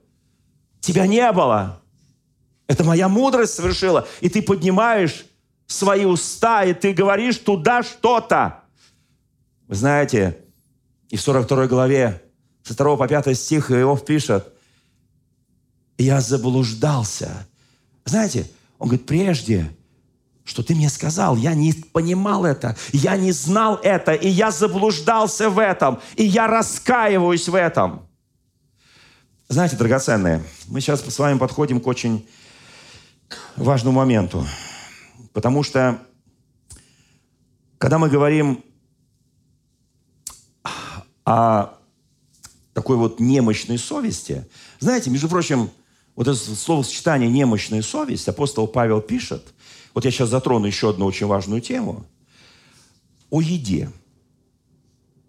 [0.79, 1.79] Тебя не было.
[2.67, 4.07] Это моя мудрость совершила.
[4.19, 5.25] И ты поднимаешь
[5.67, 8.63] свои уста, и ты говоришь туда что-то.
[9.67, 10.39] Вы знаете,
[11.09, 12.22] и в 42 главе
[12.63, 14.53] со 2 по 5 стих Иов пишет,
[15.97, 17.47] «Я заблуждался».
[18.05, 18.49] Знаете,
[18.79, 19.71] он говорит, прежде,
[20.43, 25.49] что ты мне сказал, я не понимал это, я не знал это, и я заблуждался
[25.49, 28.07] в этом, и я раскаиваюсь в этом.
[29.47, 32.27] Знаете, драгоценные, мы сейчас с вами подходим к очень
[33.55, 34.45] важному моменту,
[35.31, 35.99] потому что
[37.77, 38.63] когда мы говорим
[41.25, 41.77] о
[42.73, 44.47] такой вот немощной совести.
[44.79, 45.69] Знаете, между прочим,
[46.15, 49.53] вот это словосочетание «немощная совесть» апостол Павел пишет,
[49.93, 52.05] вот я сейчас затрону еще одну очень важную тему,
[53.29, 53.91] о еде.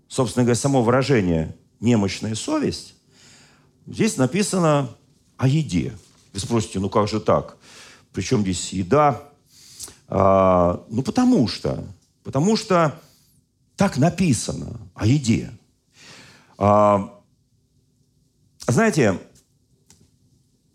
[0.09, 2.95] Собственно говоря, само выражение «немощная совесть»
[3.87, 4.91] здесь написано
[5.37, 5.97] о еде.
[6.33, 7.57] Вы спросите, ну как же так?
[8.13, 9.23] Причем здесь еда?
[10.09, 11.85] А, ну потому что,
[12.23, 13.01] потому что
[13.77, 15.51] так написано о еде.
[16.59, 17.14] А,
[18.67, 19.21] знаете,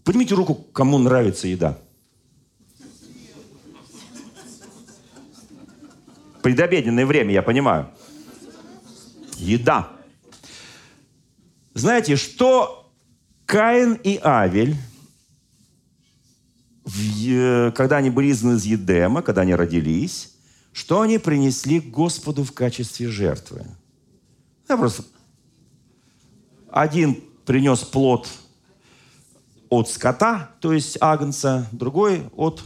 [0.04, 1.78] поднимите руку, кому нравится еда.
[6.41, 7.89] Предобеденное время, я понимаю.
[9.38, 9.91] Еда.
[11.73, 12.91] Знаете, что
[13.45, 14.76] Каин и Авель,
[17.76, 20.34] когда они были изгнаны из Едема, когда они родились,
[20.72, 23.66] что они принесли Господу в качестве жертвы?
[24.68, 25.03] Я просто...
[26.72, 28.30] Один принес плод
[29.70, 32.64] от скота, то есть агнца, другой от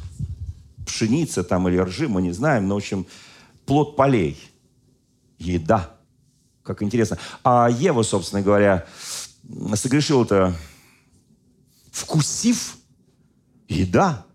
[0.86, 3.06] пшеницы там или ржи, мы не знаем, но, в общем,
[3.66, 4.38] плод полей.
[5.40, 5.96] Еда.
[6.64, 7.18] Как интересно.
[7.46, 8.86] А Ева, собственно говоря,
[9.74, 10.54] согрешила-то,
[11.94, 12.76] вкусив
[13.70, 14.26] еда.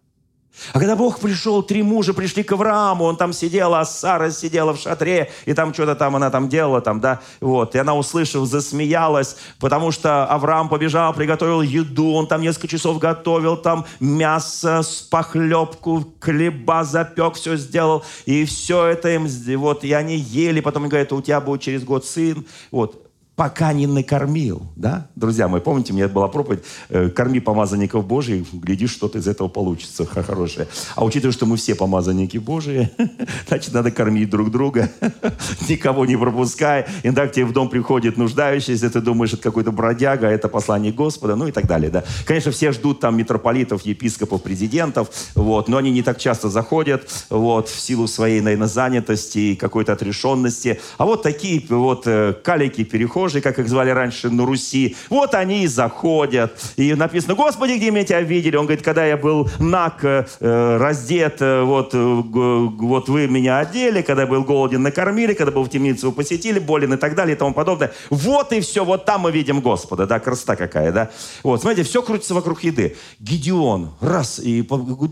[0.73, 4.75] А когда Бог пришел, три мужа пришли к Аврааму, он там сидел, а Сара сидела
[4.75, 7.75] в шатре, и там что-то там она там делала, там, да, вот.
[7.75, 13.57] И она, услышав, засмеялась, потому что Авраам побежал, приготовил еду, он там несколько часов готовил,
[13.57, 19.27] там мясо, похлебку, хлеба запек, все сделал, и все это им,
[19.59, 23.08] вот, и они ели, потом он говорит, у тебя будет через год сын, вот
[23.39, 24.63] пока не накормил.
[24.75, 25.07] Да?
[25.15, 29.47] Друзья мои, помните, у меня была проповедь э, «Корми помазанников Божьих, глядишь, что-то из этого
[29.47, 30.67] получится хорошее».
[30.97, 32.91] А учитывая, что мы все помазанники Божьи,
[33.47, 34.91] значит, надо кормить друг друга,
[35.69, 36.89] никого не пропуская.
[37.05, 40.93] Иногда к тебе в дом приходит нуждающийся, ты думаешь, это какой-то бродяга, а это послание
[40.93, 41.93] Господа, ну и так далее.
[41.93, 42.03] Да?
[42.27, 47.69] Конечно, все ждут там митрополитов, епископов, президентов, вот, но они не так часто заходят вот,
[47.69, 50.81] в силу своей, наверное, занятости и какой-то отрешенности.
[50.97, 54.97] А вот такие вот э, калики, перехожие, прохожие, как их звали раньше на Руси.
[55.11, 56.59] Вот они и заходят.
[56.77, 58.57] И написано, Господи, где меня тебя видели?
[58.57, 64.03] Он говорит, когда я был наг, э, раздет, э, вот, э, вот вы меня одели,
[64.03, 67.37] когда я был голоден, накормили, когда был в темнице, вы посетили, болен и так далее
[67.37, 67.91] и тому подобное.
[68.11, 71.11] Вот и все, вот там мы видим Господа, да, красота какая, да.
[71.43, 72.97] Вот, смотрите, все крутится вокруг еды.
[73.21, 74.67] Гедеон, раз, и,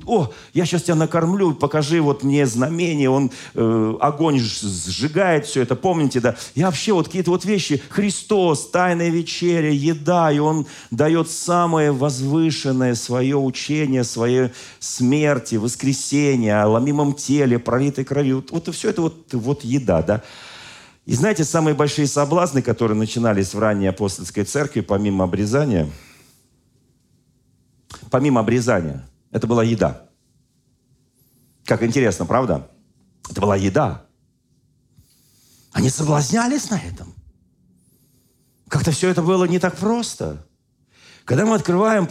[0.07, 5.77] о, я сейчас тебя накормлю, покажи вот мне знамение, он э, огонь сжигает все это,
[5.77, 6.37] помните, да.
[6.55, 12.95] И вообще вот какие-то вот вещи, Христос, Тайная вечеря, еда, и Он дает самое возвышенное
[12.95, 18.35] свое учение, свое смерти, воскресение, о ломимом теле, пролитой крови.
[18.35, 20.23] Вот, вот все это вот, вот еда, да.
[21.05, 25.91] И знаете, самые большие соблазны, которые начинались в ранней апостольской церкви, помимо обрезания,
[28.13, 30.03] помимо обрезания, это была еда.
[31.65, 32.71] Как интересно, правда?
[33.29, 34.05] Это была еда.
[35.73, 37.16] Они соблазнялись на этом.
[38.77, 40.45] Как-то все это было не так просто.
[41.25, 42.11] Когда мы открываем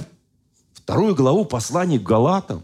[0.74, 2.64] вторую главу послания к Галатам,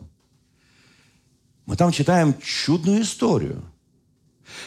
[1.67, 3.61] мы там читаем чудную историю.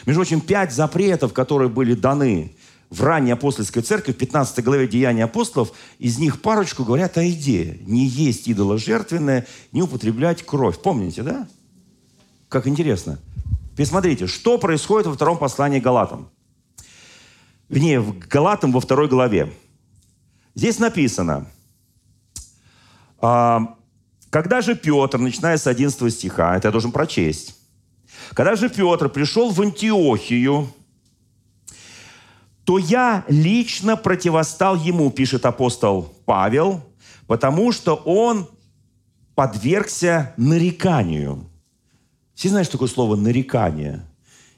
[0.05, 2.55] Между прочим, пять запретов, которые были даны
[2.89, 7.79] в ранней апостольской церкви, в 15 главе Деяния апостолов, из них парочку говорят о идее.
[7.81, 10.79] Не есть идоложертвенное, не употреблять кровь.
[10.79, 11.45] Помните, да?
[12.47, 13.19] Как интересно.
[13.75, 16.29] Посмотрите, что происходит во втором послании Галатам
[17.69, 19.51] вернее, в Галатам во второй главе.
[20.53, 21.47] Здесь написано,
[23.19, 23.75] а,
[24.29, 27.55] когда же Петр, начиная с 11 стиха, это я должен прочесть,
[28.33, 30.69] когда же Петр пришел в Антиохию,
[32.63, 36.83] то я лично противостал ему, пишет апостол Павел,
[37.27, 38.49] потому что он
[39.35, 41.47] подвергся нареканию.
[42.33, 44.03] Все знают, что такое слово «нарекание»?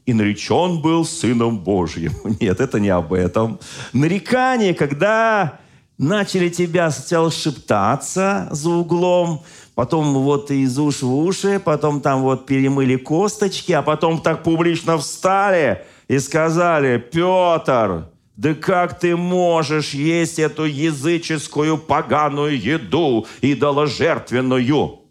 [0.07, 2.13] И наречен был Сыном Божьим.
[2.39, 3.59] Нет, это не об этом.
[3.93, 5.59] Нарекание, когда
[5.97, 9.43] начали тебя сначала шептаться за углом,
[9.75, 14.97] потом вот из уш в уши, потом там вот перемыли косточки, а потом так публично
[14.97, 25.01] встали и сказали, Петр, да как ты можешь есть эту языческую поганую еду, идоложертвенную?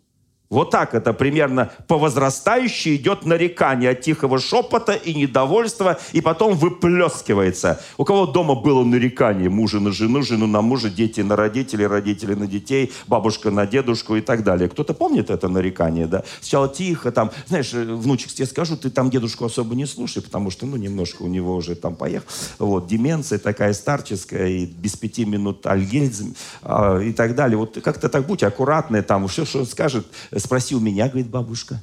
[0.49, 6.55] Вот так это примерно по возрастающей идет нарекание от тихого шепота и недовольства, и потом
[6.55, 7.81] выплескивается.
[7.97, 9.51] У кого дома было нарекание?
[9.51, 14.17] Мужа на жену, жену на мужа, дети на родителей, родители на детей, бабушка на дедушку
[14.17, 14.69] и так далее.
[14.69, 16.23] Кто-то помнит это нарекание, да?
[16.41, 20.67] Сначала тихо, там, знаешь, внучек тебе скажу, ты там дедушку особо не слушай, потому что,
[20.67, 22.27] ну, немножко у него уже там поехал.
[22.59, 27.59] Вот, деменция такая старческая, и без пяти минут альгельзм э, и так далее.
[27.59, 30.07] Вот как-то так будь аккуратный, там, все, что скажет,
[30.39, 31.83] спросил меня, говорит бабушка.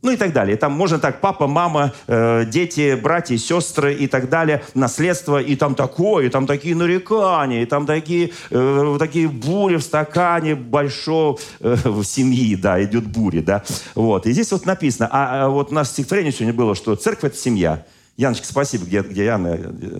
[0.00, 0.56] Ну и так далее.
[0.56, 5.74] Там можно так, папа, мама, э, дети, братья, сестры и так далее, наследство, и там
[5.74, 11.74] такое, и там такие нарекания, и там такие, э, такие бури в стакане большого э,
[11.84, 13.64] в семьи, да, идет буря, да.
[13.96, 14.26] Вот.
[14.26, 17.36] И здесь вот написано, а, а вот у нас стихотворение сегодня было, что церковь– это
[17.36, 17.84] семья.
[18.16, 19.56] Яночка, спасибо, где, где Яна,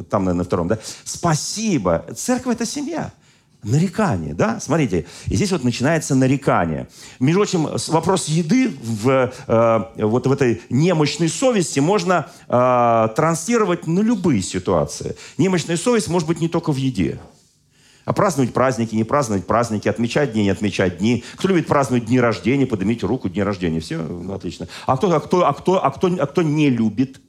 [0.08, 0.78] там, наверное, на втором, да?
[1.04, 2.04] Спасибо.
[2.16, 3.12] Церковь– это семья.
[3.64, 4.60] Нарекание, да?
[4.60, 6.88] Смотрите, и здесь вот начинается нарекание.
[7.18, 13.98] Между прочим, вопрос еды в, э, вот в этой немощной совести можно э, транслировать на
[13.98, 15.16] любые ситуации.
[15.38, 17.18] Немощная совесть может быть не только в еде.
[18.04, 21.24] А праздновать праздники, не праздновать праздники, отмечать дни, не отмечать дни.
[21.34, 23.80] Кто любит праздновать дни рождения, поднимите руку, дни рождения.
[23.80, 24.68] Все, ну, отлично.
[24.86, 27.20] А кто, а кто, а кто, а кто, а кто не любит?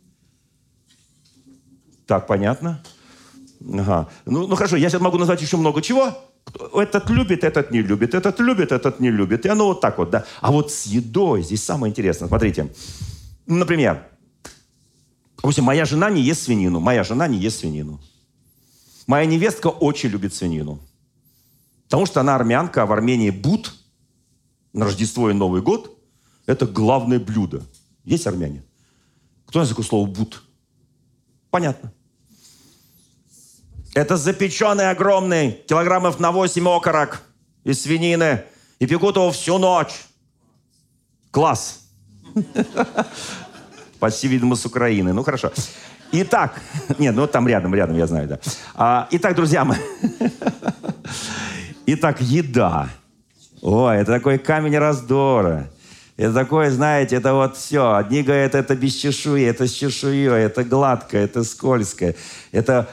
[2.06, 2.82] Так, понятно?
[3.62, 4.10] Ага.
[4.26, 6.18] Ну, ну хорошо, я сейчас могу назвать еще много чего.
[6.74, 9.46] Этот любит, этот не любит, этот любит, этот не любит.
[9.46, 10.26] И оно вот так вот, да.
[10.42, 12.28] А вот с едой здесь самое интересное.
[12.28, 12.72] Смотрите.
[13.46, 14.04] Например,
[15.38, 16.80] допустим, моя жена не ест свинину.
[16.80, 18.00] Моя жена не ест свинину.
[19.08, 20.80] Моя невестка очень любит свинину.
[21.84, 23.74] Потому что она армянка, а в Армении Бут
[24.74, 25.96] на Рождество и Новый год–
[26.50, 27.62] Это главное блюдо.
[28.06, 28.64] Есть армяне?
[29.46, 30.42] Кто знает такое слово «бут»?
[31.52, 31.94] Понятно.
[34.00, 37.22] Это запеченный огромный, килограммов на 8 окорок
[37.66, 38.44] из свинины.
[38.80, 39.94] И пекут его всю ночь.
[41.32, 41.82] Класс.
[44.00, 45.12] Почти, видимо, с Украины.
[45.12, 45.52] Ну, хорошо.
[46.14, 46.62] Итак,
[46.98, 48.40] нет, ну там рядом, рядом, я знаю, да.
[48.74, 49.80] А, итак, друзья мои.
[51.86, 52.88] Итак, еда.
[53.62, 55.70] Ой, это такой камень раздора.
[56.16, 57.96] Это такое, знаете, это вот все.
[57.96, 62.16] Одни говорят, это без чешуи, это с чешуей, это гладкое, это скользкое.
[62.52, 62.90] Это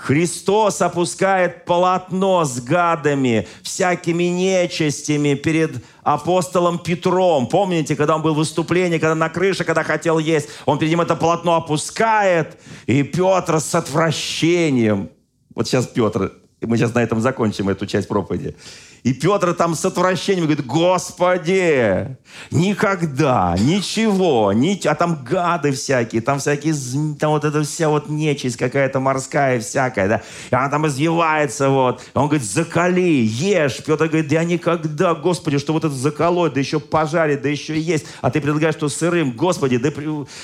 [0.00, 7.46] Христос опускает полотно с гадами, всякими нечистями перед апостолом Петром.
[7.46, 11.02] Помните, когда он был в выступлении, когда на крыше, когда хотел есть, он перед ним
[11.02, 15.10] это полотно опускает, и Петр с отвращением.
[15.54, 16.32] Вот сейчас Петр,
[16.62, 18.56] мы сейчас на этом закончим эту часть проповеди.
[19.02, 22.16] И Петр там с отвращением говорит, Господи,
[22.50, 24.78] никогда, ничего, ни...
[24.86, 26.74] а там гады всякие, там всякие,
[27.18, 32.02] там вот эта вся вот нечисть какая-то морская всякая, да, и она там извивается вот.
[32.14, 33.82] Он говорит, закали, ешь.
[33.84, 38.06] Петр говорит, я никогда, Господи, что вот это заколоть, да еще пожарить, да еще есть.
[38.20, 39.90] А ты предлагаешь, что сырым, Господи, да,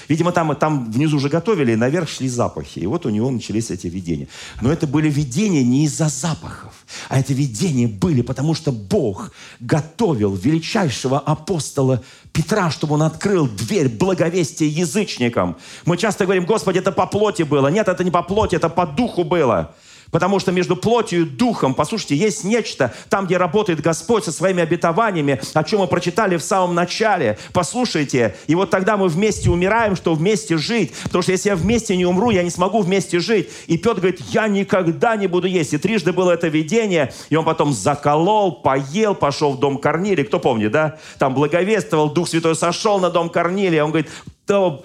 [0.08, 2.78] видимо, там, там внизу уже готовили, и наверх шли запахи.
[2.78, 4.28] И вот у него начались эти видения.
[4.60, 6.72] Но это были видения не из-за запахов,
[7.08, 13.88] а это видения были, потому что Бог готовил величайшего апостола Петра, чтобы он открыл дверь
[13.88, 15.56] благовестия язычникам.
[15.84, 17.68] Мы часто говорим, Господи, это по плоти было.
[17.68, 19.74] Нет, это не по плоти, это по духу было.
[20.10, 24.62] Потому что между плотью и духом, послушайте, есть нечто, там, где работает Господь со своими
[24.62, 27.38] обетованиями, о чем мы прочитали в самом начале.
[27.52, 30.92] Послушайте, и вот тогда мы вместе умираем, что вместе жить.
[31.04, 33.50] Потому что если я вместе не умру, я не смогу вместе жить.
[33.66, 35.72] И Петр говорит, я никогда не буду есть.
[35.72, 40.24] И трижды было это видение, и он потом заколол, поел, пошел в дом Корнилия.
[40.24, 40.98] Кто помнит, да?
[41.18, 43.84] Там благовествовал, Дух Святой сошел на дом Корнилия.
[43.84, 44.10] Он говорит,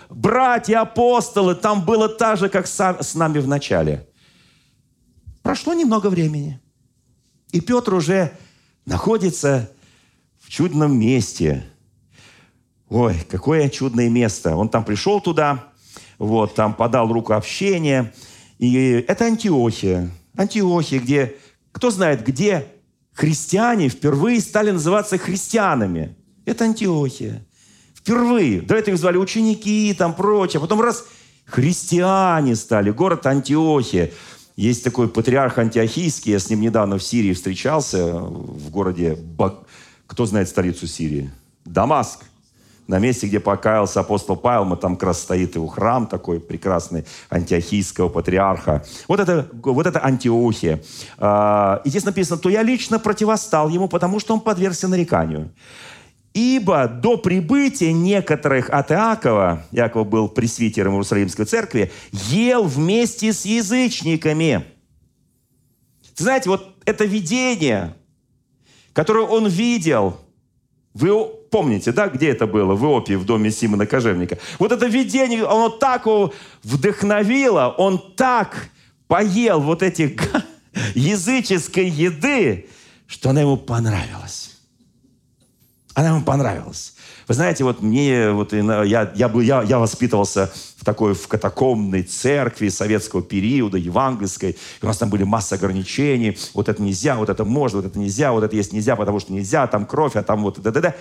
[0.09, 4.07] братья апостолы, там было так же, как с нами в начале.
[5.41, 6.59] Прошло немного времени.
[7.51, 8.31] И Петр уже
[8.85, 9.71] находится
[10.39, 11.65] в чудном месте.
[12.89, 14.55] Ой, какое чудное место.
[14.55, 15.71] Он там пришел туда,
[16.17, 18.13] вот, там подал руку общения.
[18.59, 20.11] И это Антиохия.
[20.35, 21.35] Антиохия, где,
[21.71, 22.67] кто знает, где
[23.13, 26.15] христиане впервые стали называться христианами.
[26.45, 27.45] Это Антиохия.
[27.95, 28.61] Впервые.
[28.61, 30.59] До этого их звали ученики, там прочее.
[30.59, 31.05] Потом раз
[31.45, 34.11] христиане стали, город Антиохия.
[34.61, 39.55] Есть такой патриарх антиохийский, я с ним недавно в Сирии встречался, в городе, Бак...
[40.05, 41.31] кто знает столицу Сирии?
[41.65, 42.25] Дамаск.
[42.85, 47.05] На месте, где покаялся апостол Павел, мы там как раз стоит его храм такой прекрасный,
[47.31, 48.85] антиохийского патриарха.
[49.07, 50.83] Вот это, вот это Антиохия.
[51.17, 55.49] А, и здесь написано, то я лично противостал ему, потому что он подвергся нареканию.
[56.33, 64.63] Ибо до прибытия некоторых от Иакова, Иаков был пресвитером Иерусалимской церкви, ел вместе с язычниками.
[66.15, 67.95] Знаете, вот это видение,
[68.93, 70.17] которое он видел,
[70.93, 72.75] вы помните, да, где это было?
[72.75, 74.37] В Иопии, в доме Симона Кожевника.
[74.57, 78.69] Вот это видение, оно так его вдохновило, он так
[79.07, 80.11] поел вот этих
[80.95, 82.69] языческой еды,
[83.05, 84.50] что она ему понравилась.
[85.93, 86.93] Она ему понравилась.
[87.27, 92.03] Вы знаете, вот мне, вот я, я, был, я, я воспитывался в такой в катакомной
[92.03, 94.51] церкви советского периода, евангельской.
[94.51, 96.37] И у нас там были масса ограничений.
[96.53, 99.33] Вот это нельзя, вот это можно, вот это нельзя, вот это есть нельзя, потому что
[99.33, 100.95] нельзя, там кровь, а там вот да-да-да.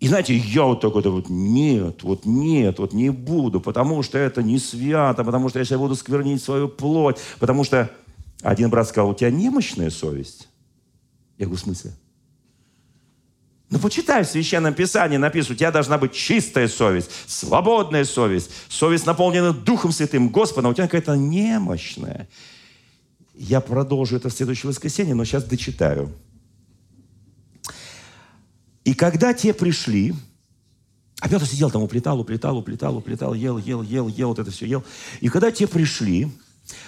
[0.00, 4.42] И знаете, я вот такой вот, нет, вот нет, вот не буду, потому что это
[4.42, 7.90] не свято, потому что я сейчас буду сквернить свою плоть, потому что
[8.40, 10.48] один брат сказал, у тебя немощная совесть.
[11.36, 11.92] Я говорю, в смысле?
[13.70, 19.06] Ну, почитай в Священном Писании, написано, у тебя должна быть чистая совесть, свободная совесть, совесть,
[19.06, 22.28] наполненная Духом Святым Господом, а у тебя какая-то немощная.
[23.34, 26.12] Я продолжу это в следующее воскресенье, но сейчас дочитаю.
[28.84, 30.14] И когда те пришли,
[31.20, 34.66] а Петр сидел там, уплетал, уплетал, уплетал, уплетал, ел, ел, ел, ел, вот это все
[34.66, 34.84] ел.
[35.20, 36.28] И когда те пришли,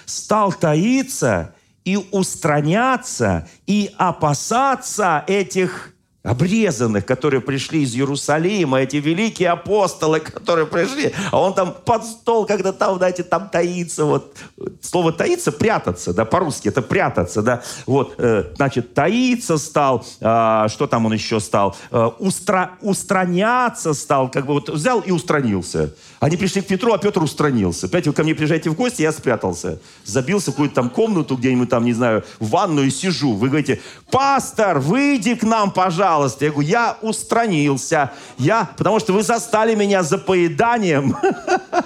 [0.05, 1.55] стал таиться
[1.85, 5.91] и устраняться, и опасаться этих
[6.23, 12.47] обрезанных, которые пришли из Иерусалима, эти великие апостолы, которые пришли, а он там под стол,
[12.47, 14.37] когда там, знаете, там таится, вот,
[14.81, 20.87] слово таится, прятаться, да, по-русски это прятаться, да, вот, э, значит, таиться стал, э, что
[20.87, 25.93] там он еще стал, э, устра, устраняться стал, как бы вот взял и устранился.
[26.20, 27.87] Они пришли к Петру, а Петр устранился.
[27.87, 29.81] Опять вы ко мне приезжаете в гости, я спрятался.
[30.05, 33.35] Забился в какую-то там комнату, где-нибудь там, не знаю, в ванную и сижу.
[33.35, 36.45] Вы говорите, пастор, выйди к нам, пожалуйста пожалуйста.
[36.45, 38.13] Я говорю, я устранился.
[38.37, 41.17] Я, потому что вы застали меня за поеданием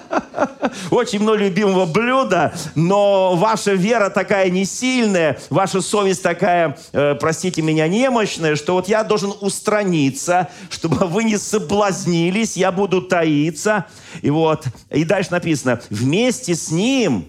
[0.91, 7.63] очень много любимого блюда, но ваша вера такая не сильная, ваша совесть такая, э, простите
[7.63, 13.87] меня, немощная, что вот я должен устраниться, чтобы вы не соблазнились, я буду таиться.
[14.23, 17.27] И вот, и дальше написано, вместе с ним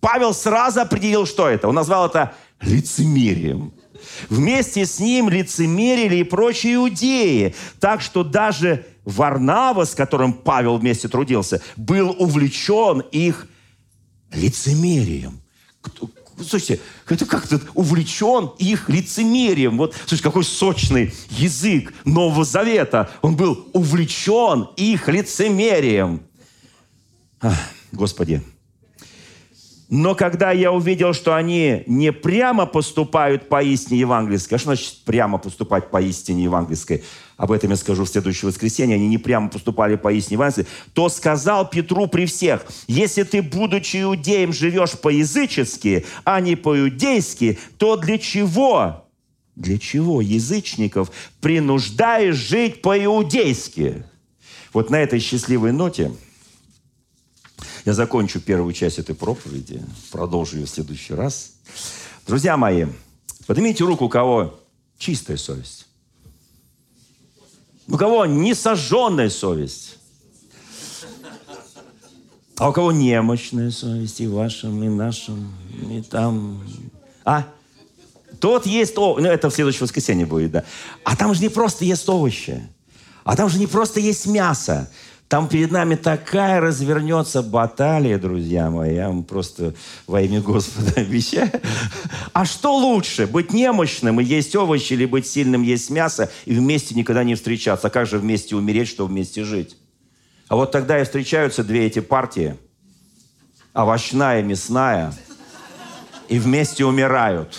[0.00, 1.68] Павел сразу определил, что это.
[1.68, 3.75] Он назвал это лицемерием.
[4.28, 7.54] Вместе с ним лицемерили и прочие иудеи.
[7.80, 13.46] Так что даже Варнава, с которым Павел вместе трудился, был увлечен их
[14.32, 15.40] лицемерием.
[16.36, 19.78] Слушайте, это как-то увлечен их лицемерием.
[19.78, 23.10] Вот, слушайте, какой сочный язык Нового Завета.
[23.22, 26.22] Он был увлечен их лицемерием.
[27.40, 27.56] Ах,
[27.92, 28.42] Господи,
[29.88, 34.96] но когда я увидел, что они не прямо поступают по истине евангельской, а что значит
[35.04, 37.04] прямо поступать по истине евангельской?
[37.36, 38.96] Об этом я скажу в следующее воскресенье.
[38.96, 40.66] Они не прямо поступали по истине евангельской.
[40.92, 47.96] То сказал Петру при всех, если ты, будучи иудеем, живешь по-язычески, а не по-иудейски, то
[47.96, 49.04] для чего?
[49.54, 54.04] Для чего язычников принуждаешь жить по-иудейски?
[54.72, 56.10] Вот на этой счастливой ноте–
[57.86, 59.80] я закончу первую часть этой проповеди,
[60.10, 61.52] продолжу ее в следующий раз.
[62.26, 62.86] Друзья мои,
[63.46, 64.58] поднимите руку, у кого
[64.98, 65.86] чистая совесть.
[67.86, 69.98] У кого не сожженная совесть.
[72.56, 75.54] А у кого немощная совесть и вашим, и нашим,
[75.88, 76.64] и там.
[77.24, 77.46] А?
[78.40, 80.64] Тот есть, о, ну это в следующее воскресенье будет, да.
[81.04, 82.68] А там же не просто есть овощи.
[83.22, 84.90] А там же не просто есть мясо.
[85.28, 88.94] Там перед нами такая развернется баталия, друзья мои.
[88.94, 89.74] Я вам просто
[90.06, 91.50] во имя Господа обещаю.
[92.32, 93.26] А что лучше?
[93.26, 97.88] Быть немощным и есть овощи, или быть сильным, есть мясо, и вместе никогда не встречаться?
[97.88, 99.76] А как же вместе умереть, чтобы вместе жить?
[100.48, 102.56] А вот тогда и встречаются две эти партии.
[103.74, 105.12] Овощная и мясная.
[106.28, 107.58] И вместе умирают.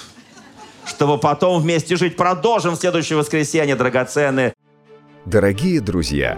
[0.86, 2.16] Чтобы потом вместе жить.
[2.16, 4.54] Продолжим в следующее воскресенье, драгоценные.
[5.26, 6.38] Дорогие друзья,